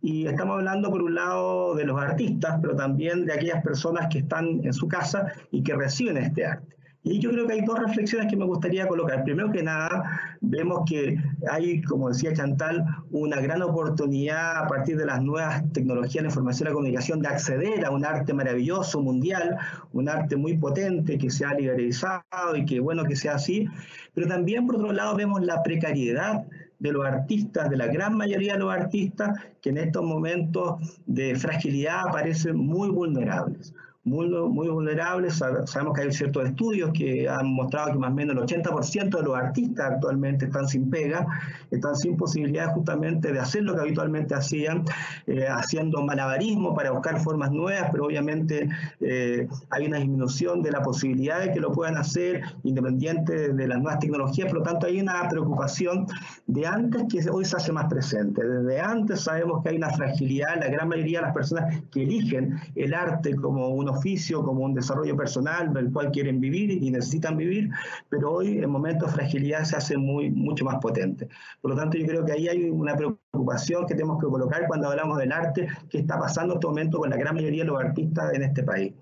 [0.00, 4.18] Y estamos hablando por un lado de los artistas, pero también de aquellas personas que
[4.18, 6.73] están en su casa y que reciben este arte.
[7.06, 9.24] Y yo creo que hay dos reflexiones que me gustaría colocar.
[9.24, 11.18] Primero que nada, vemos que
[11.50, 16.28] hay, como decía Chantal, una gran oportunidad a partir de las nuevas tecnologías de la
[16.28, 19.58] información y la comunicación de acceder a un arte maravilloso, mundial,
[19.92, 23.68] un arte muy potente que se ha liberalizado y que bueno que sea así.
[24.14, 26.46] Pero también, por otro lado, vemos la precariedad
[26.78, 31.34] de los artistas, de la gran mayoría de los artistas, que en estos momentos de
[31.34, 35.36] fragilidad aparecen muy vulnerables muy, muy vulnerables.
[35.64, 39.22] Sabemos que hay ciertos estudios que han mostrado que más o menos el 80% de
[39.22, 41.26] los artistas actualmente están sin pega,
[41.70, 44.84] están sin posibilidad justamente de hacer lo que habitualmente hacían,
[45.26, 48.68] eh, haciendo malabarismo para buscar formas nuevas, pero obviamente
[49.00, 53.78] eh, hay una disminución de la posibilidad de que lo puedan hacer independiente de las
[53.78, 56.06] nuevas tecnologías, por lo tanto hay una preocupación
[56.46, 58.46] de antes que hoy se hace más presente.
[58.46, 62.60] Desde antes sabemos que hay una fragilidad, la gran mayoría de las personas que eligen
[62.74, 67.36] el arte como uno oficio, como un desarrollo personal del cual quieren vivir y necesitan
[67.36, 67.70] vivir,
[68.08, 71.28] pero hoy en momentos de fragilidad se hace muy, mucho más potente.
[71.60, 74.88] Por lo tanto, yo creo que ahí hay una preocupación que tenemos que colocar cuando
[74.88, 77.80] hablamos del arte que está pasando en este momento con la gran mayoría de los
[77.80, 78.92] artistas en este país.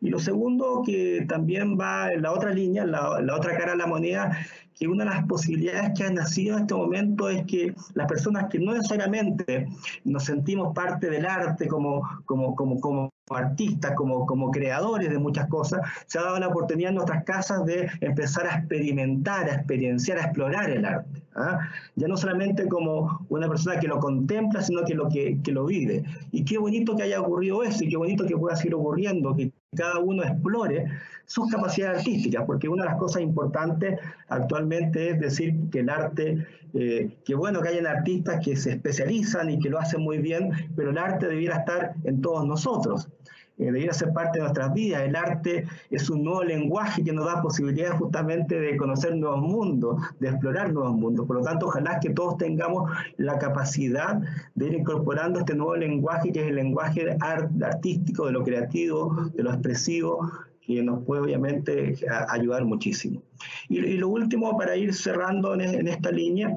[0.00, 3.78] Y lo segundo, que también va en la otra línea, la, la otra cara de
[3.78, 4.36] la moneda,
[4.74, 8.46] que una de las posibilidades que han nacido en este momento es que las personas
[8.50, 9.68] que no necesariamente
[10.04, 15.48] nos sentimos parte del arte como, como, como, como artistas, como, como creadores de muchas
[15.48, 20.18] cosas, se ha dado la oportunidad en nuestras casas de empezar a experimentar, a experienciar,
[20.18, 21.22] a explorar el arte.
[21.34, 21.58] ¿ah?
[21.96, 25.64] Ya no solamente como una persona que lo contempla, sino que lo, que, que lo
[25.64, 26.04] vive.
[26.32, 29.34] Y qué bonito que haya ocurrido eso y qué bonito que pueda seguir ocurriendo,
[29.74, 30.86] cada uno explore
[31.26, 36.46] sus capacidades artísticas, porque una de las cosas importantes actualmente es decir que el arte,
[36.74, 40.50] eh, que bueno que hayan artistas que se especializan y que lo hacen muy bien,
[40.76, 43.08] pero el arte debiera estar en todos nosotros.
[43.56, 45.02] Eh, debiera ser parte de nuestras vidas.
[45.02, 50.02] El arte es un nuevo lenguaje que nos da posibilidades justamente de conocer nuevos mundos,
[50.18, 51.24] de explorar nuevos mundos.
[51.26, 54.20] Por lo tanto, ojalá que todos tengamos la capacidad
[54.56, 59.42] de ir incorporando este nuevo lenguaje, que es el lenguaje artístico, de lo creativo, de
[59.44, 60.28] lo expresivo,
[60.66, 61.94] que nos puede obviamente
[62.28, 63.22] ayudar muchísimo.
[63.68, 66.56] Y, lo último, para ir cerrando en, esta línea,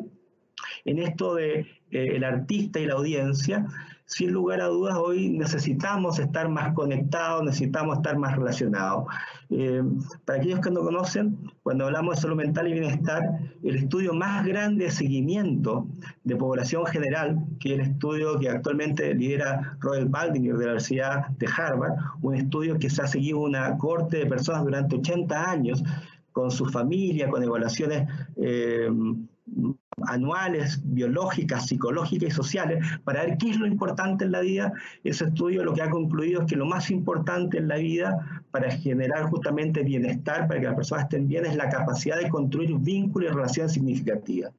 [0.85, 3.67] en esto de eh, artista y la audiencia,
[4.07, 9.03] sin lugar a dudas hoy necesitamos estar más conectados, necesitamos estar más relacionados.
[9.49, 9.83] Eh,
[10.23, 13.21] para aquellos que no conocen, cuando hablamos de salud mental y bienestar,
[13.63, 15.87] el estudio más grande de seguimiento
[16.23, 21.27] de población general, que es el estudio que actualmente lidera Robert Baldinger de la Universidad
[21.27, 25.83] de Harvard, un estudio que se ha seguido una corte de personas durante 80 años,
[26.31, 28.89] con su familia, con evaluaciones eh,
[30.05, 34.71] anuales, biológicas, psicológicas y sociales, para ver qué es lo importante en la vida.
[35.03, 38.69] Ese estudio lo que ha concluido es que lo más importante en la vida para
[38.71, 43.31] generar justamente bienestar, para que las personas estén bien, es la capacidad de construir vínculos
[43.31, 44.53] y relaciones significativas.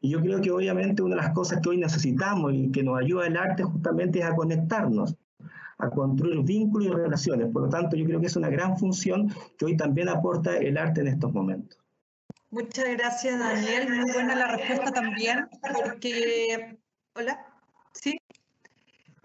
[0.00, 2.98] Y yo creo que obviamente una de las cosas que hoy necesitamos y que nos
[3.00, 5.16] ayuda el arte justamente es a conectarnos
[5.78, 7.48] a construir vínculos y relaciones.
[7.52, 9.28] Por lo tanto, yo creo que es una gran función
[9.58, 11.83] que hoy también aporta el arte en estos momentos.
[12.54, 13.88] Muchas gracias, Daniel.
[13.88, 16.78] Muy buena la respuesta también, porque...
[17.16, 17.44] Hola,
[17.92, 18.16] ¿sí?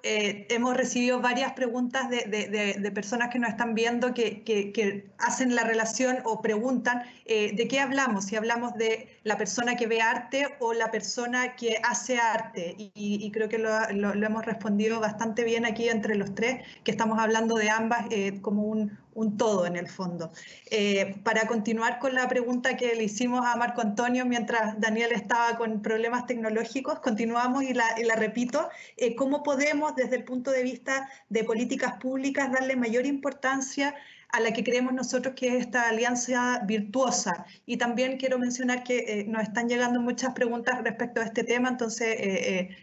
[0.01, 6.21] Eh, hemos recibido varias preguntas de, personas que nos están viendo que, hacen la relación
[6.23, 10.73] o preguntan eh, de qué hablamos, si hablamos de la persona que ve arte o
[10.73, 12.75] la persona que hace arte.
[12.77, 13.71] Y, creo que lo,
[14.11, 18.63] hemos respondido bastante bien aquí entre los tres, que estamos hablando de ambas eh, como
[18.63, 20.31] un, un todo en el fondo.
[20.71, 25.57] Eh, para continuar con la pregunta que le hicimos a Marco Antonio mientras Daniel estaba
[25.57, 31.09] con problemas tecnológicos, continuamos y la, repito, eh, ¿cómo podemos desde el punto de vista
[31.27, 33.93] de políticas públicas darle mayor importancia
[34.31, 37.45] a la que creemos nosotros que es esta alianza virtuosa.
[37.65, 41.69] Y también quiero mencionar que eh, nos están llegando muchas preguntas respecto a este tema,
[41.69, 42.15] entonces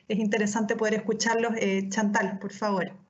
[0.08, 1.52] es interesante poder escucharlos.
[1.88, 3.05] Chantal, por favor.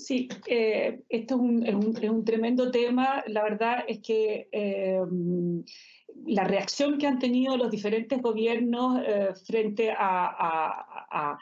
[0.00, 3.22] Sí, eh, esto es un, es, un, es un, tremendo tema.
[3.26, 4.98] La verdad es que eh,
[6.26, 11.38] la reacción que han tenido los diferentes gobiernos eh, frente a, a,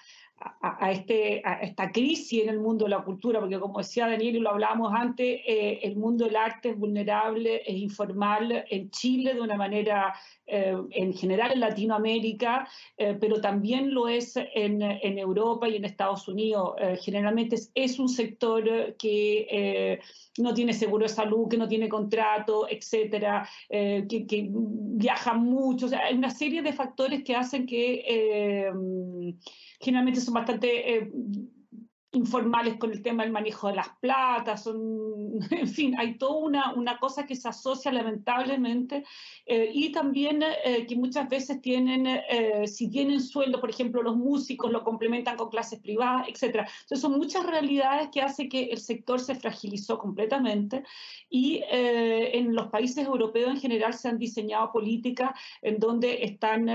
[0.91, 4.41] este, a, esta crisis en el mundo de la cultura, porque como decía Daniel y
[4.41, 9.41] lo hablábamos antes, eh, el mundo del arte es vulnerable, es informal en Chile de
[9.41, 10.15] una manera,
[10.47, 15.85] eh, en general en Latinoamérica, eh, pero también lo es en, en, Europa y en
[15.85, 16.75] Estados Unidos.
[17.03, 19.99] generalmente es, es, un sector que
[20.39, 25.87] no tiene seguro de salud, que no tiene contrato, etcétera, que, que, viaja mucho.
[25.87, 28.73] O sea, hay una serie de factores que hacen que
[29.81, 31.13] generalmente son bastante eh,
[32.13, 36.75] informales con el tema del manejo de las platas, son, en fin, hay toda una,
[36.75, 39.05] una cosa que se asocia lamentablemente
[39.45, 44.17] eh, y también eh, que muchas veces tienen, eh, si tienen sueldo, por ejemplo, los
[44.17, 46.67] músicos lo complementan con clases privadas, etc.
[46.83, 50.85] Entonces son muchas realidades que hacen que el sector se fragilizó completamente
[51.31, 56.69] y en los países europeos en general se han diseñado políticas en donde están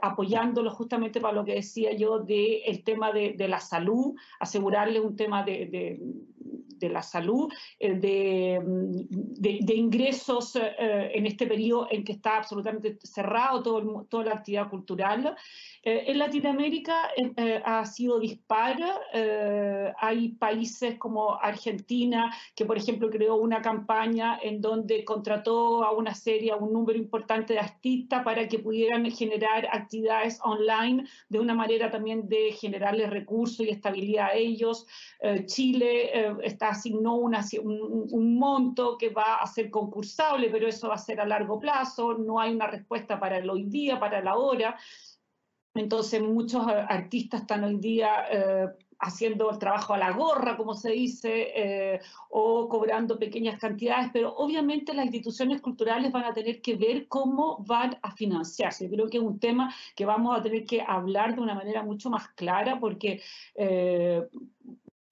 [0.00, 4.77] apoyándolo justamente para lo que decía yo del el tema de, de la salud, asegurar
[4.78, 6.00] darle un tema de, de
[6.80, 8.60] la salud, eh, de,
[9.60, 14.68] de, ingresos eh, en este periodo en que está absolutamente cerrado todo toda la actividad
[14.68, 15.36] cultural.
[15.82, 17.10] Eh, en Latinoamérica
[17.64, 18.76] ha sido dispar.
[20.00, 26.14] hay países como Argentina, que por ejemplo creó una campaña en donde contrató a una
[26.14, 31.54] serie, a un número importante de artistas para que pudieran generar actividades online de una
[31.54, 34.86] manera también de generarles recursos y estabilidad a ellos.
[35.46, 36.10] Chile
[36.58, 41.26] está asignó un, monto que va a ser concursable, pero eso va a ser a
[41.26, 44.76] largo plazo, no hay una respuesta para el hoy día, para la hora.
[45.74, 48.66] Entonces muchos eh, artistas están hoy día eh,
[48.98, 52.00] haciendo el trabajo a la gorra, como se dice, eh,
[52.30, 57.64] o cobrando pequeñas cantidades, pero obviamente las instituciones culturales van a tener que ver cómo
[57.64, 58.90] van a financiarse.
[58.90, 62.10] creo que es un tema que vamos a tener que hablar de una manera mucho
[62.10, 63.22] más clara porque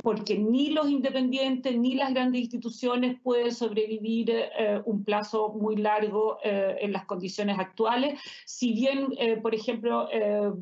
[0.03, 6.39] porque ni los independientes ni las grandes instituciones pueden sobrevivir eh, un plazo muy largo
[6.45, 8.21] eh, en las condiciones actuales.
[8.45, 10.09] Si bien, eh, por ejemplo,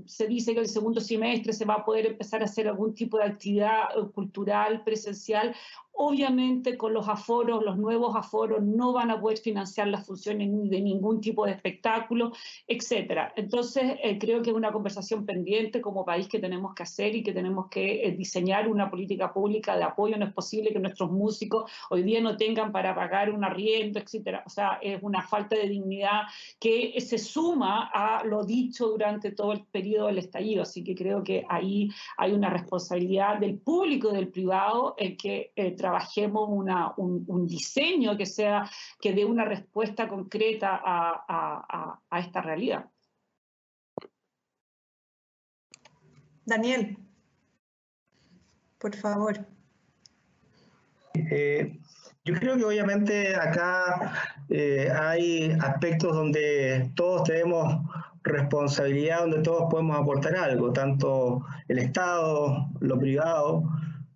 [0.07, 3.19] se dice que el segundo semestre se va a poder empezar a hacer algún tipo
[3.19, 5.55] de actividad cultural presencial,
[5.97, 10.81] Obviamente con los aforos, los nuevos aforos no van a poder financiar las funciones de
[10.81, 12.33] ningún tipo de espectáculo,
[12.67, 13.33] etcétera.
[13.37, 17.23] Entonces eh, creo que es una conversación pendiente como país que tenemos que hacer y
[17.23, 20.17] que tenemos que eh, diseñar una política pública de apoyo.
[20.17, 24.43] No es posible que nuestros músicos hoy día no tengan para pagar un arriendo, etcétera.
[24.47, 26.23] O sea, es una falta de dignidad
[26.59, 30.63] que se suma a lo dicho durante todo el periodo del estallido.
[30.63, 35.53] Así que creo que ahí hay una responsabilidad del público y del privado en que
[35.55, 38.67] eh, trabajemos una, un, diseño que sea
[38.99, 42.87] que dé una respuesta concreta a, a, esta realidad.
[46.47, 46.97] Daniel,
[48.79, 49.47] por favor.
[51.13, 51.79] Eh,
[52.25, 54.15] yo creo que obviamente acá
[54.49, 57.85] eh, hay aspectos donde todos tenemos
[58.23, 63.65] responsabilidad, donde todos podemos aportar algo, tanto el Estado, lo privado,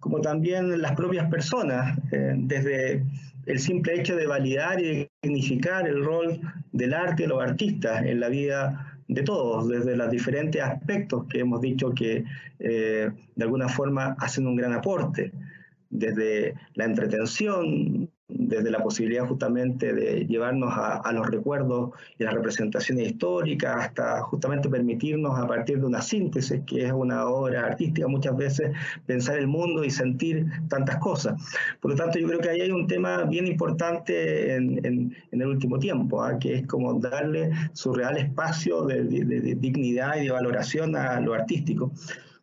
[0.01, 3.05] como también las propias personas, eh, desde
[3.47, 6.41] el simple hecho de validar y dignificar el rol
[6.73, 11.41] del arte y los artistas en la vida de todos, desde los diferentes aspectos que
[11.41, 12.25] hemos dicho que
[12.59, 15.33] eh, de alguna forma hacen un gran aporte,
[15.91, 23.09] desde la entretención, desde la posibilidad justamente de llevarnos a, los recuerdos y las representaciones
[23.09, 28.37] históricas, hasta justamente permitirnos a partir de una síntesis, que es una obra artística, muchas
[28.37, 28.71] veces
[29.07, 31.35] pensar el mundo y sentir tantas cosas.
[31.81, 35.79] Por lo tanto, yo creo que ahí hay un tema bien importante en, el último
[35.79, 36.39] tiempo, ¿ah?
[36.39, 41.35] que es como darle su real espacio de, de dignidad y de valoración a lo
[41.35, 41.93] artístico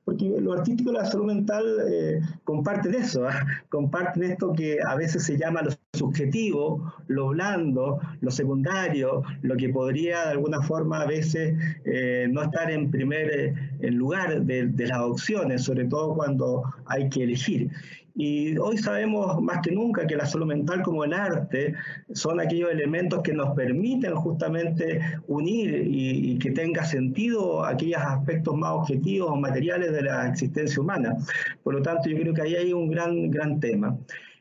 [0.06, 3.46] porque los artístico de la salud mental eh, comparten eso, ¿ah?
[3.70, 9.70] comparten esto que a veces se llama lo subjetivo, lo blando, lo secundario, lo que
[9.70, 14.88] podría de alguna forma a veces eh, no estar en primer eh, lugar de, de
[14.88, 17.72] las opciones, sobre todo cuando hay que elegir.
[18.18, 21.76] Y hoy sabemos más que nunca que la salud mental como el arte
[22.14, 28.72] son aquellos elementos que nos permiten justamente unir y, que tenga sentido aquellos aspectos más
[28.72, 31.18] objetivos o materiales de la existencia humana.
[31.64, 33.98] Por lo tanto, yo creo que ahí hay un gran, gran tema.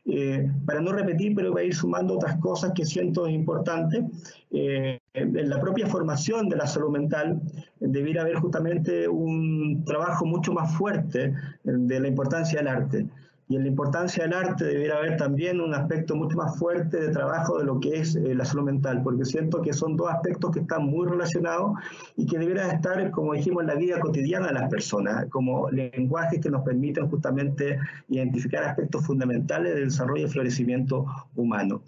[0.07, 4.03] Eh, para no repetir, pero voy a ir sumando otras cosas que siento importantes.
[4.51, 7.41] Eh, en la propia formación de la salud mental
[7.79, 11.33] debiera haber justamente un trabajo mucho más fuerte
[11.63, 13.07] de la importancia del arte
[13.47, 17.09] y en la importancia del arte debiera haber también un aspecto mucho más fuerte de
[17.09, 20.49] trabajo de lo que es eh, la salud mental, porque siento que son dos aspectos
[20.51, 21.73] que están muy relacionados
[22.17, 26.41] y que deberían estar, como dijimos, en la vida cotidiana de las personas, como lenguajes
[26.41, 27.77] que nos permiten justamente
[28.09, 31.83] identificar aspectos fundamentales del desarrollo y florecimiento humano.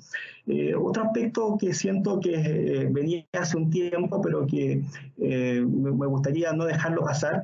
[0.45, 4.83] Eh, otro aspecto que siento que eh, venía hace un tiempo, pero que
[5.17, 7.43] me gustaría no dejarlo pasar,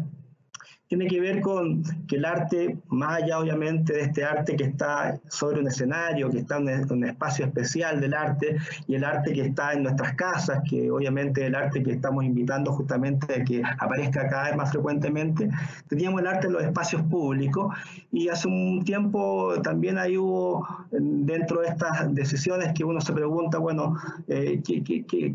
[0.95, 5.19] tiene que ver con que el arte, más allá obviamente de este arte que está
[5.27, 9.41] sobre un escenario, que está en un espacio especial del arte, y el arte que
[9.41, 14.27] está en nuestras casas, que obviamente el arte que estamos invitando justamente a que aparezca
[14.27, 15.49] cada vez más frecuentemente,
[15.87, 17.75] teníamos el arte en los espacios públicos,
[18.11, 23.57] y hace un tiempo también ahí hubo dentro de estas decisiones que uno se pregunta,
[23.57, 23.95] bueno,
[24.27, 24.61] eh,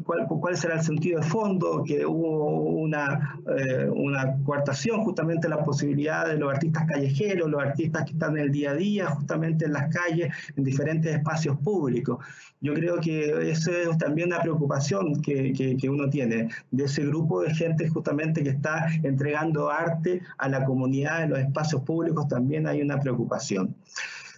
[0.04, 1.82] cuál, cuál, será el sentido de fondo?
[1.84, 8.04] Que hubo una, eh, una coartación justamente la posibilidad de los artistas callejeros, los artistas
[8.04, 12.18] que están en el día a día, justamente en las calles, en diferentes espacios públicos.
[12.60, 17.42] Yo creo que eso es también una preocupación que, que, uno tiene, de ese grupo
[17.42, 22.66] de gente justamente que está entregando arte a la comunidad en los espacios públicos, también
[22.66, 23.74] hay una preocupación.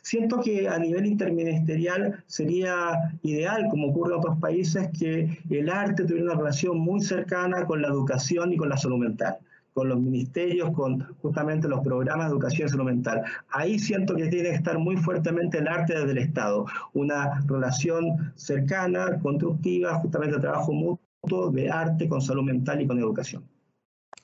[0.03, 6.05] Siento que a nivel interministerial sería ideal, como ocurre en otros países, que el arte
[6.05, 9.39] tuviera una relación muy cercana con la educación y con la salud mental
[9.81, 13.23] con los ministerios, con justamente los programas de educación salud mental.
[13.49, 18.31] Ahí siento que tiene que estar muy fuertemente el arte desde el Estado, una relación
[18.35, 23.43] cercana, constructiva, justamente de trabajo mutuo de arte con salud mental y con educación.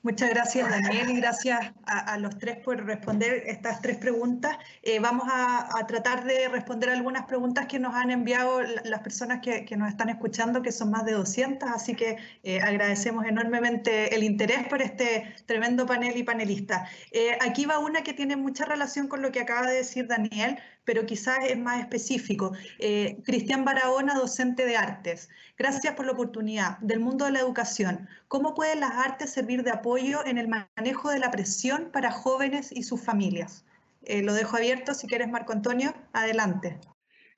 [0.03, 4.55] Muchas gracias, Daniel, y gracias a, los tres por responder estas tres preguntas.
[4.83, 9.65] Eh, vamos a, tratar de responder algunas preguntas que nos han enviado las personas que,
[9.75, 14.67] nos están escuchando, que son más de 200, así que eh, agradecemos enormemente el interés
[14.67, 16.87] por este tremendo panel y panelista.
[17.11, 20.59] Eh, aquí va una que tiene mucha relación con lo que acaba de decir Daniel,
[20.87, 22.53] pero quizás es más específico.
[22.79, 25.29] Eh, Cristian Barahona, docente de artes.
[25.57, 26.77] Gracias por la oportunidad.
[26.77, 31.09] Del mundo de la educación, ¿cómo pueden las artes servir de apoyo en el manejo
[31.09, 33.65] de la presión para jóvenes y sus familias?
[34.03, 36.79] Eh, lo dejo abierto, si quieres, Marco Antonio, adelante.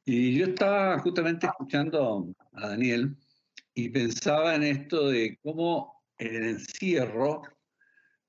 [0.05, 3.17] Y yo estaba justamente escuchando a Daniel
[3.73, 7.41] y pensaba en esto de cómo en el encierro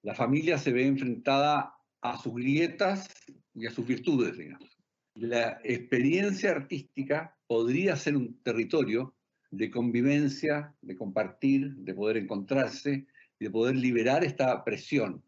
[0.01, 3.07] la familia se ve enfrentada a sus grietas
[3.55, 4.70] y a sus virtudes, digamos.
[5.21, 9.15] La experiencia artística podría ser un territorio
[9.51, 13.07] de convivencia, de compartir, de poder encontrarse,
[13.39, 15.23] de poder liberar esta presión.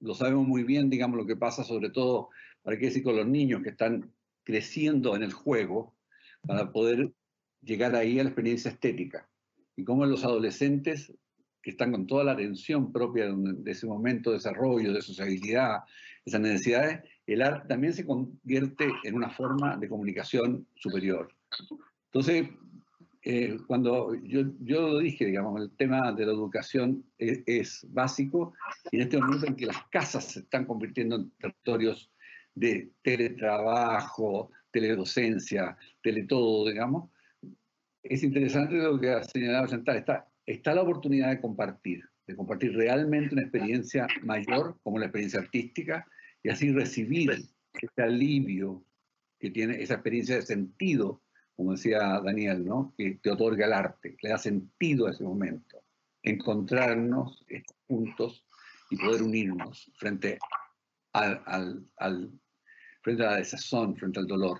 [0.00, 2.28] Lo sabemos muy bien, digamos, lo que pasa sobre todo,
[2.62, 4.12] para qué decir, con los niños que están
[4.44, 5.96] creciendo en el juego,
[6.46, 7.10] para poder
[7.62, 9.30] llegar ahí a la experiencia estética.
[9.76, 11.10] Y cómo los adolescentes
[11.70, 15.80] están con toda la atención propia de ese momento de desarrollo, de sociabilidad,
[16.24, 21.32] esas necesidades, el arte también se convierte en una forma de comunicación superior.
[22.06, 22.48] Entonces,
[23.22, 28.54] eh, cuando yo, yo lo dije, digamos, el tema de la educación es, básico
[28.90, 32.10] y en este momento en que las casas se están convirtiendo en territorios
[32.54, 37.10] de teletrabajo, teledocencia, teletodo, digamos,
[38.02, 39.96] es interesante lo que ha señalado Chantal.
[39.98, 45.40] Está, está la oportunidad de compartir, de compartir realmente una experiencia mayor como la experiencia
[45.40, 46.06] artística
[46.42, 48.84] y así recibir ese alivio
[49.38, 51.22] que tiene esa experiencia de sentido
[51.60, 52.94] como decía Daniel, ¿no?
[52.96, 55.84] que te otorga el arte, le da sentido a ese momento,
[56.22, 57.44] encontrarnos
[57.86, 58.46] juntos
[58.88, 60.38] y poder unirnos frente
[61.12, 61.86] al,
[63.02, 64.58] frente a la desazón, frente al dolor.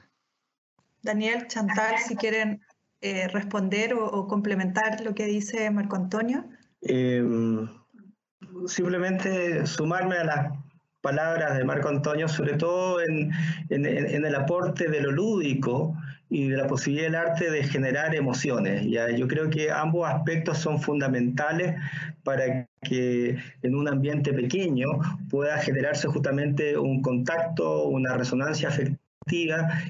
[1.01, 2.61] Daniel, Chantal, si quieren
[3.01, 6.45] eh, responder o, complementar lo que dice Marco Antonio.
[6.83, 7.69] Em,
[8.67, 10.53] simplemente sumarme a las
[11.01, 13.33] palabras de Marco Antonio, sobre todo en
[13.71, 15.97] el aporte de lo lúdico
[16.31, 18.87] y de la posibilidad del arte de generar emociones.
[18.87, 19.11] ¿ya?
[19.11, 21.75] Yo creo que ambos aspectos son fundamentales
[22.23, 24.87] para que en un ambiente pequeño
[25.29, 29.00] pueda generarse justamente un contacto, una resonancia afectiva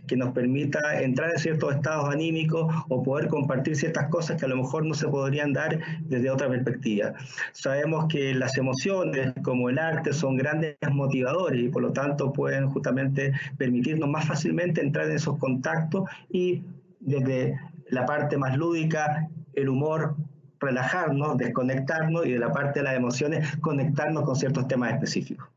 [0.07, 4.49] que nos permita entrar en ciertos estados anímicos o poder compartir ciertas cosas que a
[4.49, 7.15] lo mejor no se podrían dar desde otra perspectiva.
[7.53, 12.69] Sabemos que las emociones, como el arte, son grandes motivadores y por lo tanto pueden
[12.69, 16.63] justamente permitirnos más fácilmente entrar en esos contactos y
[17.01, 20.17] desde la parte más lúdica, el humor,
[20.61, 25.49] relajarnos, desconectarnos y de la parte de las emociones, conectarnos con ciertos temas específicos.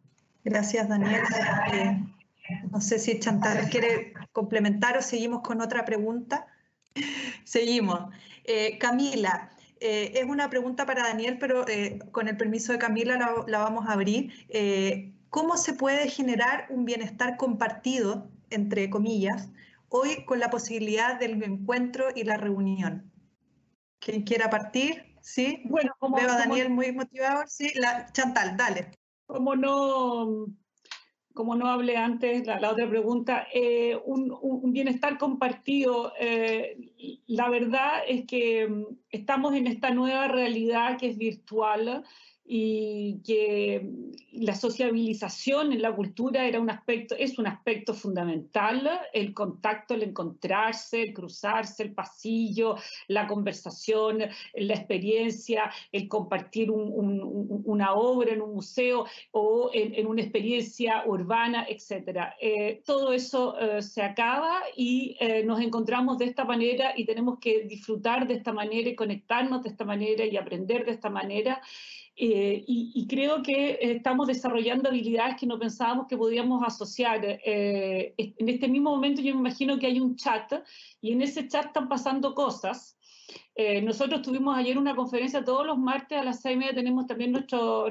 [0.45, 1.21] Gracias, Daniel.
[2.49, 6.47] Eh, no sé si Chantal quiere complementar o seguimos con otra pregunta.
[7.43, 8.13] Seguimos.
[8.43, 13.45] Eh, Camila, eh, es una pregunta para Daniel, pero eh, con el permiso de Camila
[13.47, 14.31] la, vamos a abrir.
[15.29, 19.49] ¿Cómo se puede generar un bienestar compartido, entre comillas,
[19.89, 23.11] hoy con la posibilidad del encuentro y la reunión?
[23.99, 25.15] ¿Quién quiera partir?
[25.21, 25.61] ¿Sí?
[25.65, 27.43] Bueno, como, Veo a Daniel muy motivado.
[27.47, 28.91] Sí, la, Chantal, dale.
[29.25, 30.47] Como no
[31.33, 36.13] como no hablé antes, la, otra pregunta, eh, un, bienestar compartido.
[36.19, 42.03] Eh, la verdad es que mm, estamos en esta nueva realidad que es virtual
[42.45, 43.89] y que
[44.33, 50.03] la sociabilización en la cultura era un aspecto, es un aspecto fundamental, el contacto, el
[50.03, 52.75] encontrarse, el cruzarse, el pasillo,
[53.07, 54.19] la conversación,
[54.55, 62.33] la experiencia, el compartir una obra en un museo o en, una experiencia urbana, etc.
[62.41, 67.39] Eh, todo eso eh, se acaba y eh, nos encontramos de esta manera y tenemos
[67.39, 71.61] que disfrutar de esta manera y conectarnos de esta manera y aprender de esta manera.
[72.15, 77.21] Eh, y, creo que estamos desarrollando habilidades que no pensábamos que podíamos asociar.
[77.25, 80.53] Eh, en este mismo momento yo me imagino que hay un chat
[81.01, 82.97] y en ese chat están pasando cosas.
[83.55, 87.07] Eh, nosotros tuvimos ayer una conferencia todos los martes a las seis y media, tenemos
[87.07, 87.87] también nuestro,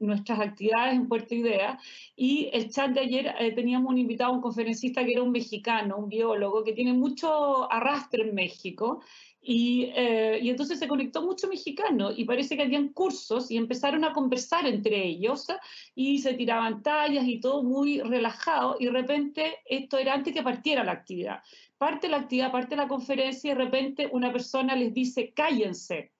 [0.00, 1.78] nuestras actividades en Puerto Idea,
[2.16, 6.08] y el chat de ayer teníamos un invitado, un conferencista que era un mexicano, un
[6.08, 9.02] biólogo, que tiene mucho arrastre en México,
[9.46, 14.12] eh, y, entonces se conectó mucho mexicano y parece que habían cursos y empezaron a
[14.12, 15.46] conversar entre ellos
[15.94, 20.42] y se tiraban tallas y todo muy relajado y de repente esto era antes que
[20.42, 21.42] partiera la actividad.
[21.76, 26.12] Parte la actividad, parte la conferencia y de repente una persona les dice cállense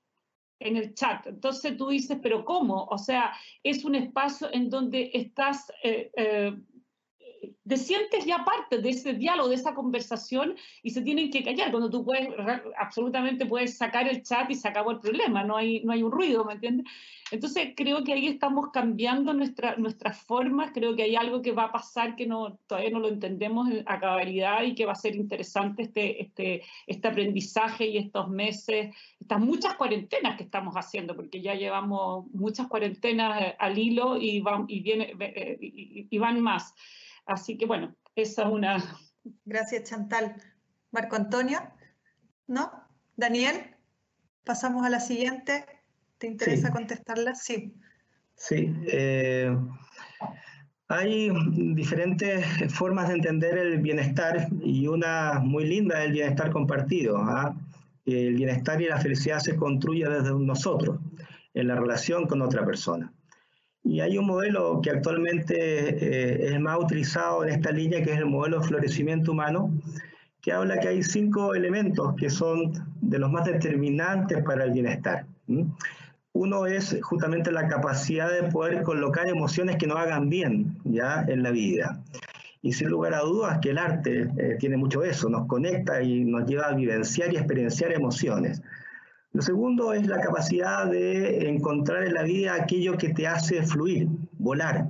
[0.61, 1.27] en el chat.
[1.27, 2.85] Entonces tú dices, pero ¿cómo?
[2.85, 5.73] O sea, es un espacio en donde estás...
[5.83, 6.57] Eh, eh,
[7.67, 11.71] te sientes ya parte de ese diálogo, de esa conversación y se tienen que callar.
[11.71, 12.29] Cuando tú puedes,
[12.79, 16.13] absolutamente puedes sacar el chat y se acabó el problema, no hay, no hay un
[16.13, 16.87] ruido, ¿me entiendes?
[17.31, 21.65] Entonces creo que ahí estamos cambiando nuestra, nuestras formas, creo que hay algo que va
[21.65, 25.17] a pasar que no, todavía no lo entendemos a cabalidad y que va a ser
[25.17, 31.41] interesante este, este, este aprendizaje y estos meses, estas muchas cuarentenas que estamos haciendo, porque
[31.41, 35.15] ya llevamos muchas cuarentenas al hilo y van, y viene,
[36.11, 36.75] y van más.
[37.27, 38.99] Así que bueno, esa es una...
[39.45, 40.37] Gracias, Chantal.
[40.91, 41.59] Marco Antonio,
[42.47, 42.71] ¿no?
[43.17, 43.75] Daniel,
[44.45, 45.65] pasamos a la siguiente.
[46.19, 47.35] ¿Te interesa contestarla?
[47.35, 47.75] Sí.
[48.37, 48.75] Sí.
[48.87, 49.57] Eh,
[50.89, 51.31] hay
[51.75, 52.45] diferentes
[52.75, 57.17] formas de entender el bienestar y una muy linda es el bienestar compartido.
[57.19, 57.57] ¿ah?
[58.05, 60.99] El bienestar y la felicidad se construye desde nosotros,
[61.55, 63.13] en la relación con otra persona.
[63.85, 68.19] Y hay un modelo que actualmente eh, es más utilizado en esta línea, que es
[68.19, 69.71] el modelo de florecimiento humano,
[70.41, 75.27] que habla que hay cinco elementos que son de los más determinantes para el bienestar.
[76.33, 81.43] Uno es justamente la capacidad de poder colocar emociones que nos hagan bien ya en
[81.43, 82.03] la vida.
[82.63, 86.25] Y sin lugar a dudas que el arte eh, tiene mucho eso, nos conecta y
[86.25, 88.63] nos lleva a vivenciar y experienciar emociones.
[89.35, 94.09] Lo segundo es la capacidad de encontrar en la vida aquello que te hace fluir,
[94.39, 94.89] volar,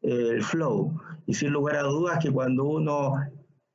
[0.00, 0.96] el flow.
[1.26, 3.14] Y sin lugar a dudas que cuando uno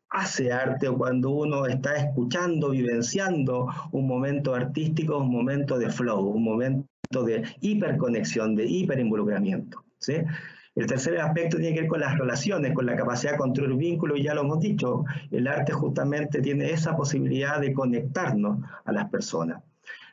[0.09, 6.21] hace arte o cuando uno está escuchando, vivenciando un momento artístico, un momento de flow,
[6.29, 6.87] un momento
[7.25, 9.83] de hiperconexión, de hiperinvolucramiento.
[9.99, 10.13] ¿sí?
[10.75, 14.17] El tercer aspecto tiene que ver con las relaciones, con la capacidad de construir vínculos,
[14.17, 19.09] y ya lo hemos dicho, el arte justamente tiene esa posibilidad de conectarnos a las
[19.09, 19.61] personas.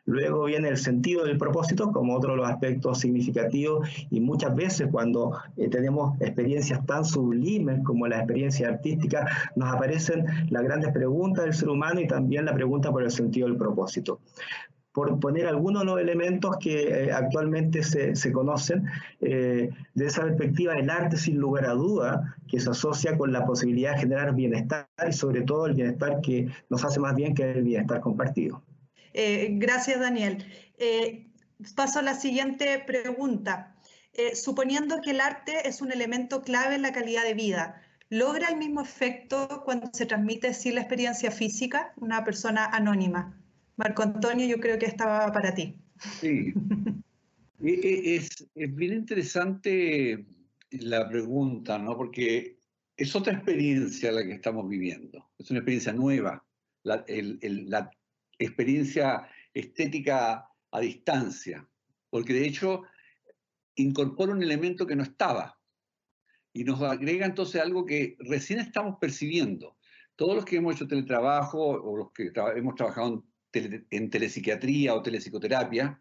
[0.05, 4.89] Luego viene el sentido del propósito como otro de los aspectos significativos y muchas veces
[4.91, 11.45] cuando eh, tenemos experiencias tan sublimes como la experiencia artística, nos aparecen las grandes preguntas
[11.45, 14.19] del ser humano y también la pregunta por el sentido del propósito
[14.93, 18.85] por poner algunos de los elementos que eh, actualmente se, se conocen,
[19.21, 23.47] eh, de esa perspectiva el arte sin lugar a duda que se asocia con la
[23.47, 27.53] posibilidad de generar bienestar y sobre todo el bienestar que nos hace más bien que
[27.53, 28.63] el bienestar compartido.
[29.15, 30.47] Eh, gracias, Daniel.
[31.77, 33.77] paso a la siguiente pregunta.
[34.35, 38.59] suponiendo que el arte es un elemento clave en la calidad de vida, ¿logra el
[38.59, 43.43] mismo efecto cuando se transmite sin la experiencia física, una persona anónima?
[43.77, 45.77] Marco Antonio, yo creo que estaba para ti.
[46.21, 46.53] Sí.
[47.65, 50.27] E, e, es, bien interesante
[50.73, 51.97] la pregunta, ¿no?
[51.97, 52.59] Porque
[52.97, 55.31] es otra experiencia la que estamos viviendo.
[55.39, 56.45] Es una experiencia nueva.
[56.83, 57.89] La, la
[58.45, 61.69] experiencia estética a distancia.
[62.11, 62.83] Porque de hecho
[63.75, 65.59] incorpora un elemento que no estaba.
[66.53, 69.77] Y nos agrega entonces algo que recién estamos percibiendo.
[70.17, 75.03] Todos los que hemos hecho teletrabajo o los que hemos trabajado en en telepsiquiatría o
[75.03, 76.01] telepsicoterapia,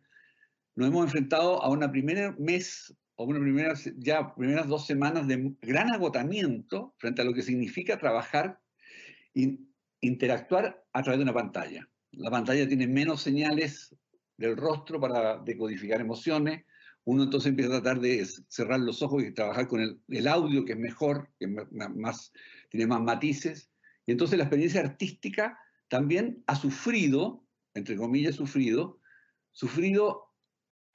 [0.76, 5.54] nos hemos enfrentado a una primera mes o una primera, ya primeras dos semanas de
[5.62, 8.60] gran agotamiento frente a lo que significa trabajar
[9.36, 9.60] e
[10.00, 11.91] interactuar a través de una pantalla.
[12.14, 13.96] La pantalla tiene menos señales
[14.38, 16.66] del rostro para decodificar emociones.
[17.04, 20.74] Uno entonces empieza a tratar de cerrar los ojos y trabajar con el, audio, que
[20.74, 22.32] es mejor, que más,
[22.70, 23.72] tiene más matices.
[24.06, 25.58] Y entonces la experiencia artística
[25.88, 29.00] también ha sufrido, entre comillas, sufrido,
[29.52, 30.32] sufrido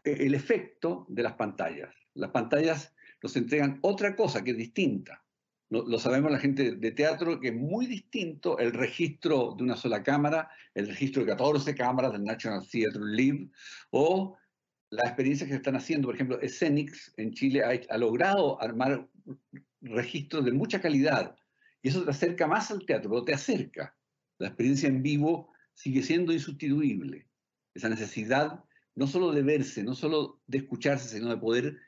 [0.05, 1.95] eh, el efecto de las pantallas.
[2.15, 5.26] Las pantallas nos entregan otra cosa que es distinta.
[5.69, 10.03] Lo, sabemos la gente de teatro, que es muy distinto el registro de una sola
[10.03, 13.51] cámara, el registro de 14 cámaras del National Theatre Live,
[13.91, 14.37] o
[14.91, 16.07] las experiencias que se están haciendo.
[16.07, 19.09] Por ejemplo, Escenix en Chile ha, ha logrado armar
[19.81, 21.37] registros de mucha calidad,
[21.83, 23.97] y eso te acerca más al teatro, pero te acerca.
[24.39, 27.27] La experiencia en vivo sigue siendo insustituible.
[27.75, 28.65] Esa necesidad
[28.95, 31.79] no solo de verse, no solo de escucharse, sino de poder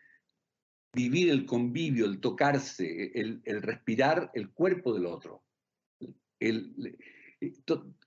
[0.98, 5.44] vivir el convivio, el tocarse, el, respirar el cuerpo del otro.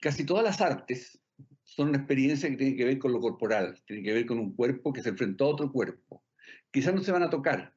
[0.01, 1.17] casi todas las artes
[1.63, 4.53] son una experiencia que tiene que ver con lo corporal, tiene que ver con un
[4.53, 6.21] cuerpo que se enfrentó a otro cuerpo.
[6.69, 7.73] Quizás no se van a tocar,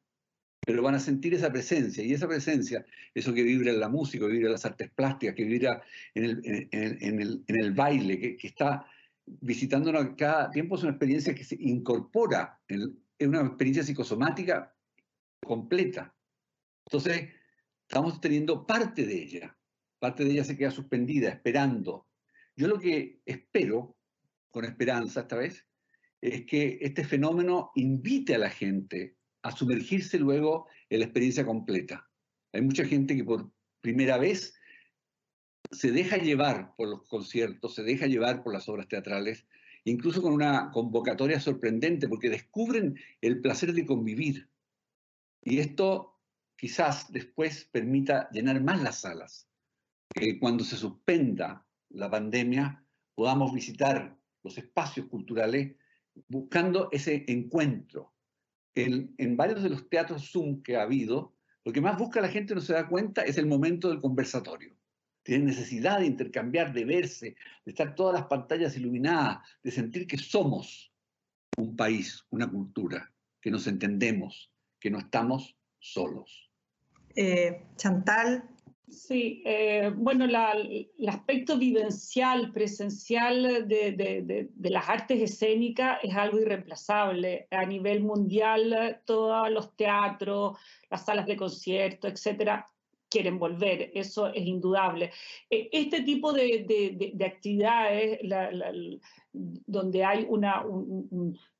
[0.66, 2.84] pero van a sentir esa presencia, y esa presencia,
[3.14, 5.80] eso que vibra en la música, que vibra en las artes plásticas, que vibra
[6.14, 8.84] en el, en, el, en el baile, que, que está
[9.26, 14.73] visitándonos cada tiempo, es una experiencia que se incorpora, en, es una experiencia psicosomática
[15.44, 16.14] completa.
[16.86, 17.30] Entonces,
[17.88, 19.58] estamos teniendo parte de ella,
[19.98, 22.08] parte de ella se queda suspendida, esperando.
[22.56, 23.96] Yo lo que espero,
[24.50, 25.66] con esperanza esta vez,
[26.20, 32.08] es que este fenómeno invite a la gente a sumergirse luego en la experiencia completa.
[32.52, 34.54] Hay mucha gente que por primera vez
[35.70, 39.46] se deja llevar por los conciertos, se deja llevar por las obras teatrales,
[39.84, 44.48] incluso con una convocatoria sorprendente, porque descubren el placer de convivir.
[45.44, 46.18] Y esto
[46.56, 49.46] quizás después permita llenar más las salas,
[50.08, 52.82] que cuando se suspenda la pandemia
[53.14, 55.76] podamos visitar los espacios culturales
[56.28, 58.14] buscando ese encuentro,
[58.74, 61.34] en varios de los teatros Zoom que ha habido,
[61.64, 64.76] Lo que más busca la gente no se da cuenta es el momento del conversatorio.
[65.22, 70.18] Tienen necesidad de intercambiar, de verse, de estar todas las pantallas iluminadas, de sentir que
[70.18, 70.92] somos
[71.56, 74.52] un país, una cultura, que nos entendemos,
[74.84, 76.50] que no estamos solos.
[77.16, 78.50] Eh, Chantal,
[78.86, 87.48] Sí, eh, bueno, el aspecto vivencial, presencial de, las artes escénicas es algo irreemplazable.
[87.50, 90.58] A nivel mundial, todos los teatros,
[90.90, 92.70] las salas de concierto, etcétera,
[93.08, 95.10] quieren volver, eso es indudable.
[95.48, 98.20] E, este tipo de, actividades,
[99.34, 100.64] donde hay una,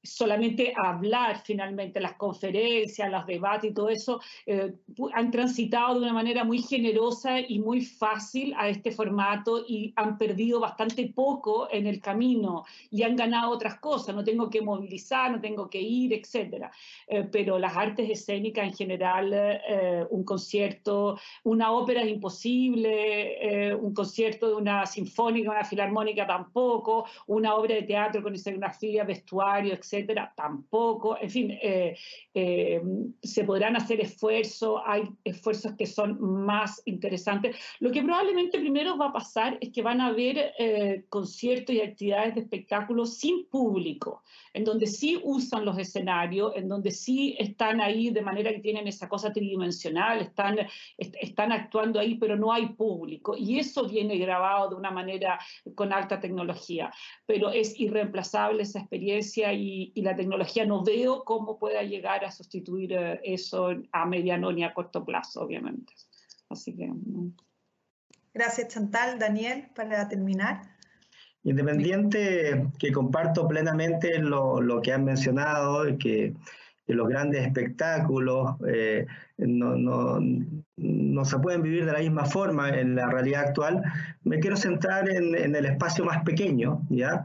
[0.04, 4.74] solamente hablar finalmente, las conferencias, los debates y todo eso, eh,
[5.14, 10.18] han transitado de una manera muy generosa y muy fácil a este formato y han
[10.18, 15.32] perdido bastante poco en el camino y han ganado otras cosas, no tengo que movilizar,
[15.32, 16.66] no tengo que ir, etc.
[17.08, 23.94] Eh, pero las artes escénicas en general, eh, un concierto, una ópera es imposible, un
[23.94, 29.94] concierto de una sinfónica, una filarmónica tampoco, una obra de teatro con escenografía, vestuario, etc
[29.94, 31.16] etcétera, tampoco.
[31.20, 31.96] En fin, eh,
[32.34, 32.82] eh,
[33.22, 37.56] se podrán hacer esfuerzos, hay esfuerzos que son más interesantes.
[37.80, 41.80] Lo que probablemente primero va a pasar es que van a haber eh, conciertos y
[41.80, 47.80] actividades de espectáculos sin público, en donde sí usan los escenarios, en donde sí están
[47.80, 50.58] ahí de manera que tienen esa cosa tridimensional, están,
[50.98, 53.36] están actuando ahí, pero no hay público.
[53.36, 55.38] Y eso viene grabado de una manera
[55.74, 56.90] con alta tecnología,
[57.26, 62.30] pero es irreemplazable esa experiencia y, y, la tecnología no veo cómo pueda llegar a
[62.30, 65.92] sustituir eh, eso a mediano ni a corto plazo, obviamente.
[66.48, 66.90] Así que...
[68.32, 69.18] Gracias, Chantal.
[69.18, 70.62] Daniel, para terminar.
[71.44, 76.34] Independiente que comparto plenamente lo, lo que han mencionado, que,
[76.86, 79.06] que los grandes espectáculos eh,
[79.38, 80.20] no, no,
[80.76, 83.82] no, se pueden vivir de la misma forma en la realidad actual,
[84.24, 87.24] me quiero centrar en, el espacio más pequeño, ¿ya?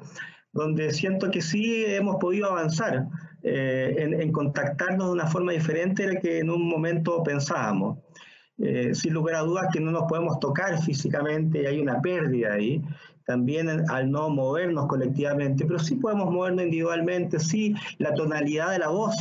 [0.54, 3.08] donde siento que sí hemos podido avanzar
[3.44, 7.98] eh, en, contactarnos de una forma diferente de la que en un momento pensábamos.
[8.62, 12.56] Eh, sin lugar a dudas que no nos podemos tocar físicamente y hay una pérdida
[12.56, 12.82] ahí,
[13.26, 18.90] también al no movernos colectivamente, pero sí podemos movernos individualmente, sí, la tonalidad de la
[18.90, 19.16] voz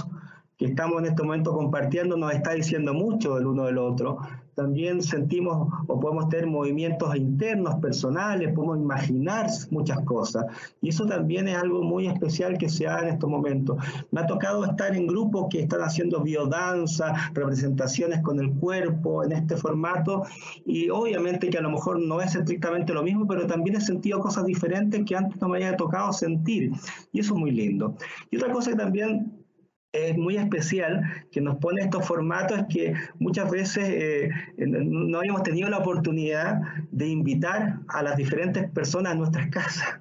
[0.59, 4.19] que estamos en este momento compartiendo nos está diciendo mucho del uno del otro,
[4.57, 10.47] también sentimos o podemos tener movimientos internos, personales, podemos imaginar muchas cosas.
[10.83, 13.77] Y eso también es algo muy especial que se da en estos momentos.
[14.11, 19.31] Me ha tocado estar en grupos que están haciendo biodanza, representaciones con el cuerpo en
[19.31, 20.25] este formato,
[20.67, 24.19] y obviamente que a lo mejor no es estrictamente lo mismo, pero también he sentido
[24.19, 26.73] cosas diferentes que antes no me había tocado sentir.
[27.13, 27.95] Y eso es muy lindo.
[28.33, 29.38] Y otra cosa que también
[29.93, 35.69] es muy especial que nos pone estos formatos que muchas veces eh, no habíamos tenido
[35.69, 36.61] la oportunidad
[36.91, 40.01] de invitar a las diferentes personas a nuestras casas.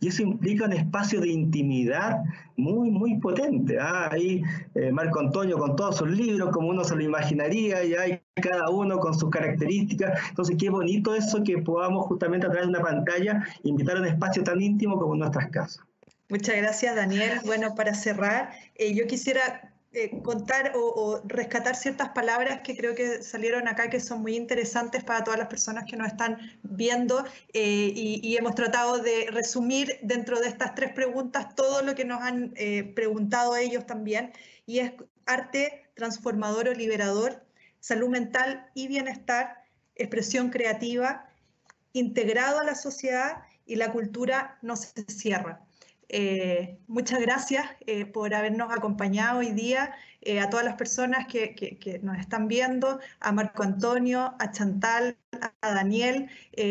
[0.00, 2.18] Y eso implica un espacio de intimidad
[2.56, 3.78] muy, muy potente.
[3.78, 4.08] ¿ah?
[4.10, 4.42] Ahí
[4.74, 8.68] eh, Marco Antonio con todos sus libros, como uno se lo imaginaría, y hay cada
[8.70, 10.18] uno con sus características.
[10.30, 14.06] Entonces, qué bonito eso que podamos justamente a través de una pantalla invitar a un
[14.06, 15.86] espacio tan íntimo como nuestras casas.
[16.28, 17.40] Muchas gracias, Daniel.
[17.44, 23.22] Bueno, para cerrar, eh, yo quisiera eh, contar o, rescatar ciertas palabras que creo que
[23.22, 27.92] salieron acá que son muy interesantes para todas las personas que nos están viendo eh,
[27.94, 32.54] y, hemos tratado de resumir dentro de estas tres preguntas todo lo que nos han
[32.94, 34.32] preguntado ellos también
[34.66, 34.92] y es
[35.26, 37.46] arte transformador o liberador,
[37.78, 39.62] salud mental y bienestar,
[39.94, 41.30] expresión creativa,
[41.92, 45.65] integrado a la sociedad y la cultura no se cierra.
[46.08, 49.92] Eh, muchas gracias eh, por habernos acompañado hoy día,
[50.22, 55.16] eh, a todas las personas que, nos están viendo, a Marco Antonio, a Chantal,
[55.60, 56.28] a Daniel.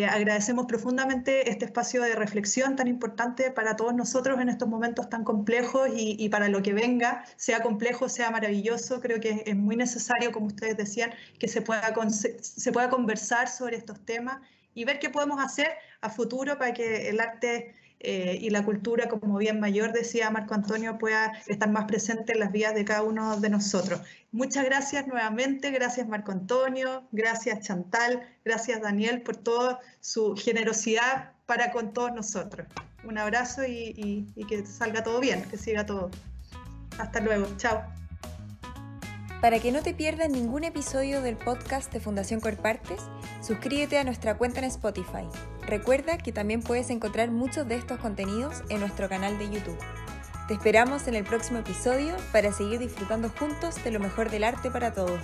[0.10, 5.24] agradecemos profundamente este espacio de reflexión tan importante para todos nosotros en estos momentos tan
[5.24, 9.02] complejos y, para lo que venga, sea complejo, sea maravilloso.
[9.02, 14.40] Creo que es muy necesario, como ustedes decían, que se pueda conversar sobre estos temas
[14.74, 15.70] y ver qué podemos hacer
[16.02, 20.54] a futuro para que el arte eh, y la cultura como bien mayor, decía Marco
[20.54, 24.02] Antonio, pueda estar más presente en las vías de cada uno de nosotros.
[24.32, 31.72] Muchas gracias nuevamente, gracias Marco Antonio, gracias Chantal, gracias Daniel por toda su generosidad para
[31.72, 32.68] con todos nosotros.
[33.04, 36.10] Un abrazo y que salga todo bien, que siga todo.
[36.98, 37.84] Hasta luego, chao.
[39.46, 43.00] Para que no te pierdas ningún episodio del podcast de Fundación Corpartes,
[43.44, 45.28] suscríbete a nuestra cuenta en Spotify.
[45.68, 49.78] Recuerda que también puedes encontrar muchos de estos contenidos en nuestro canal de YouTube.
[50.48, 54.72] Te esperamos en el próximo episodio para seguir disfrutando juntos de lo mejor del arte
[54.72, 55.22] para todos.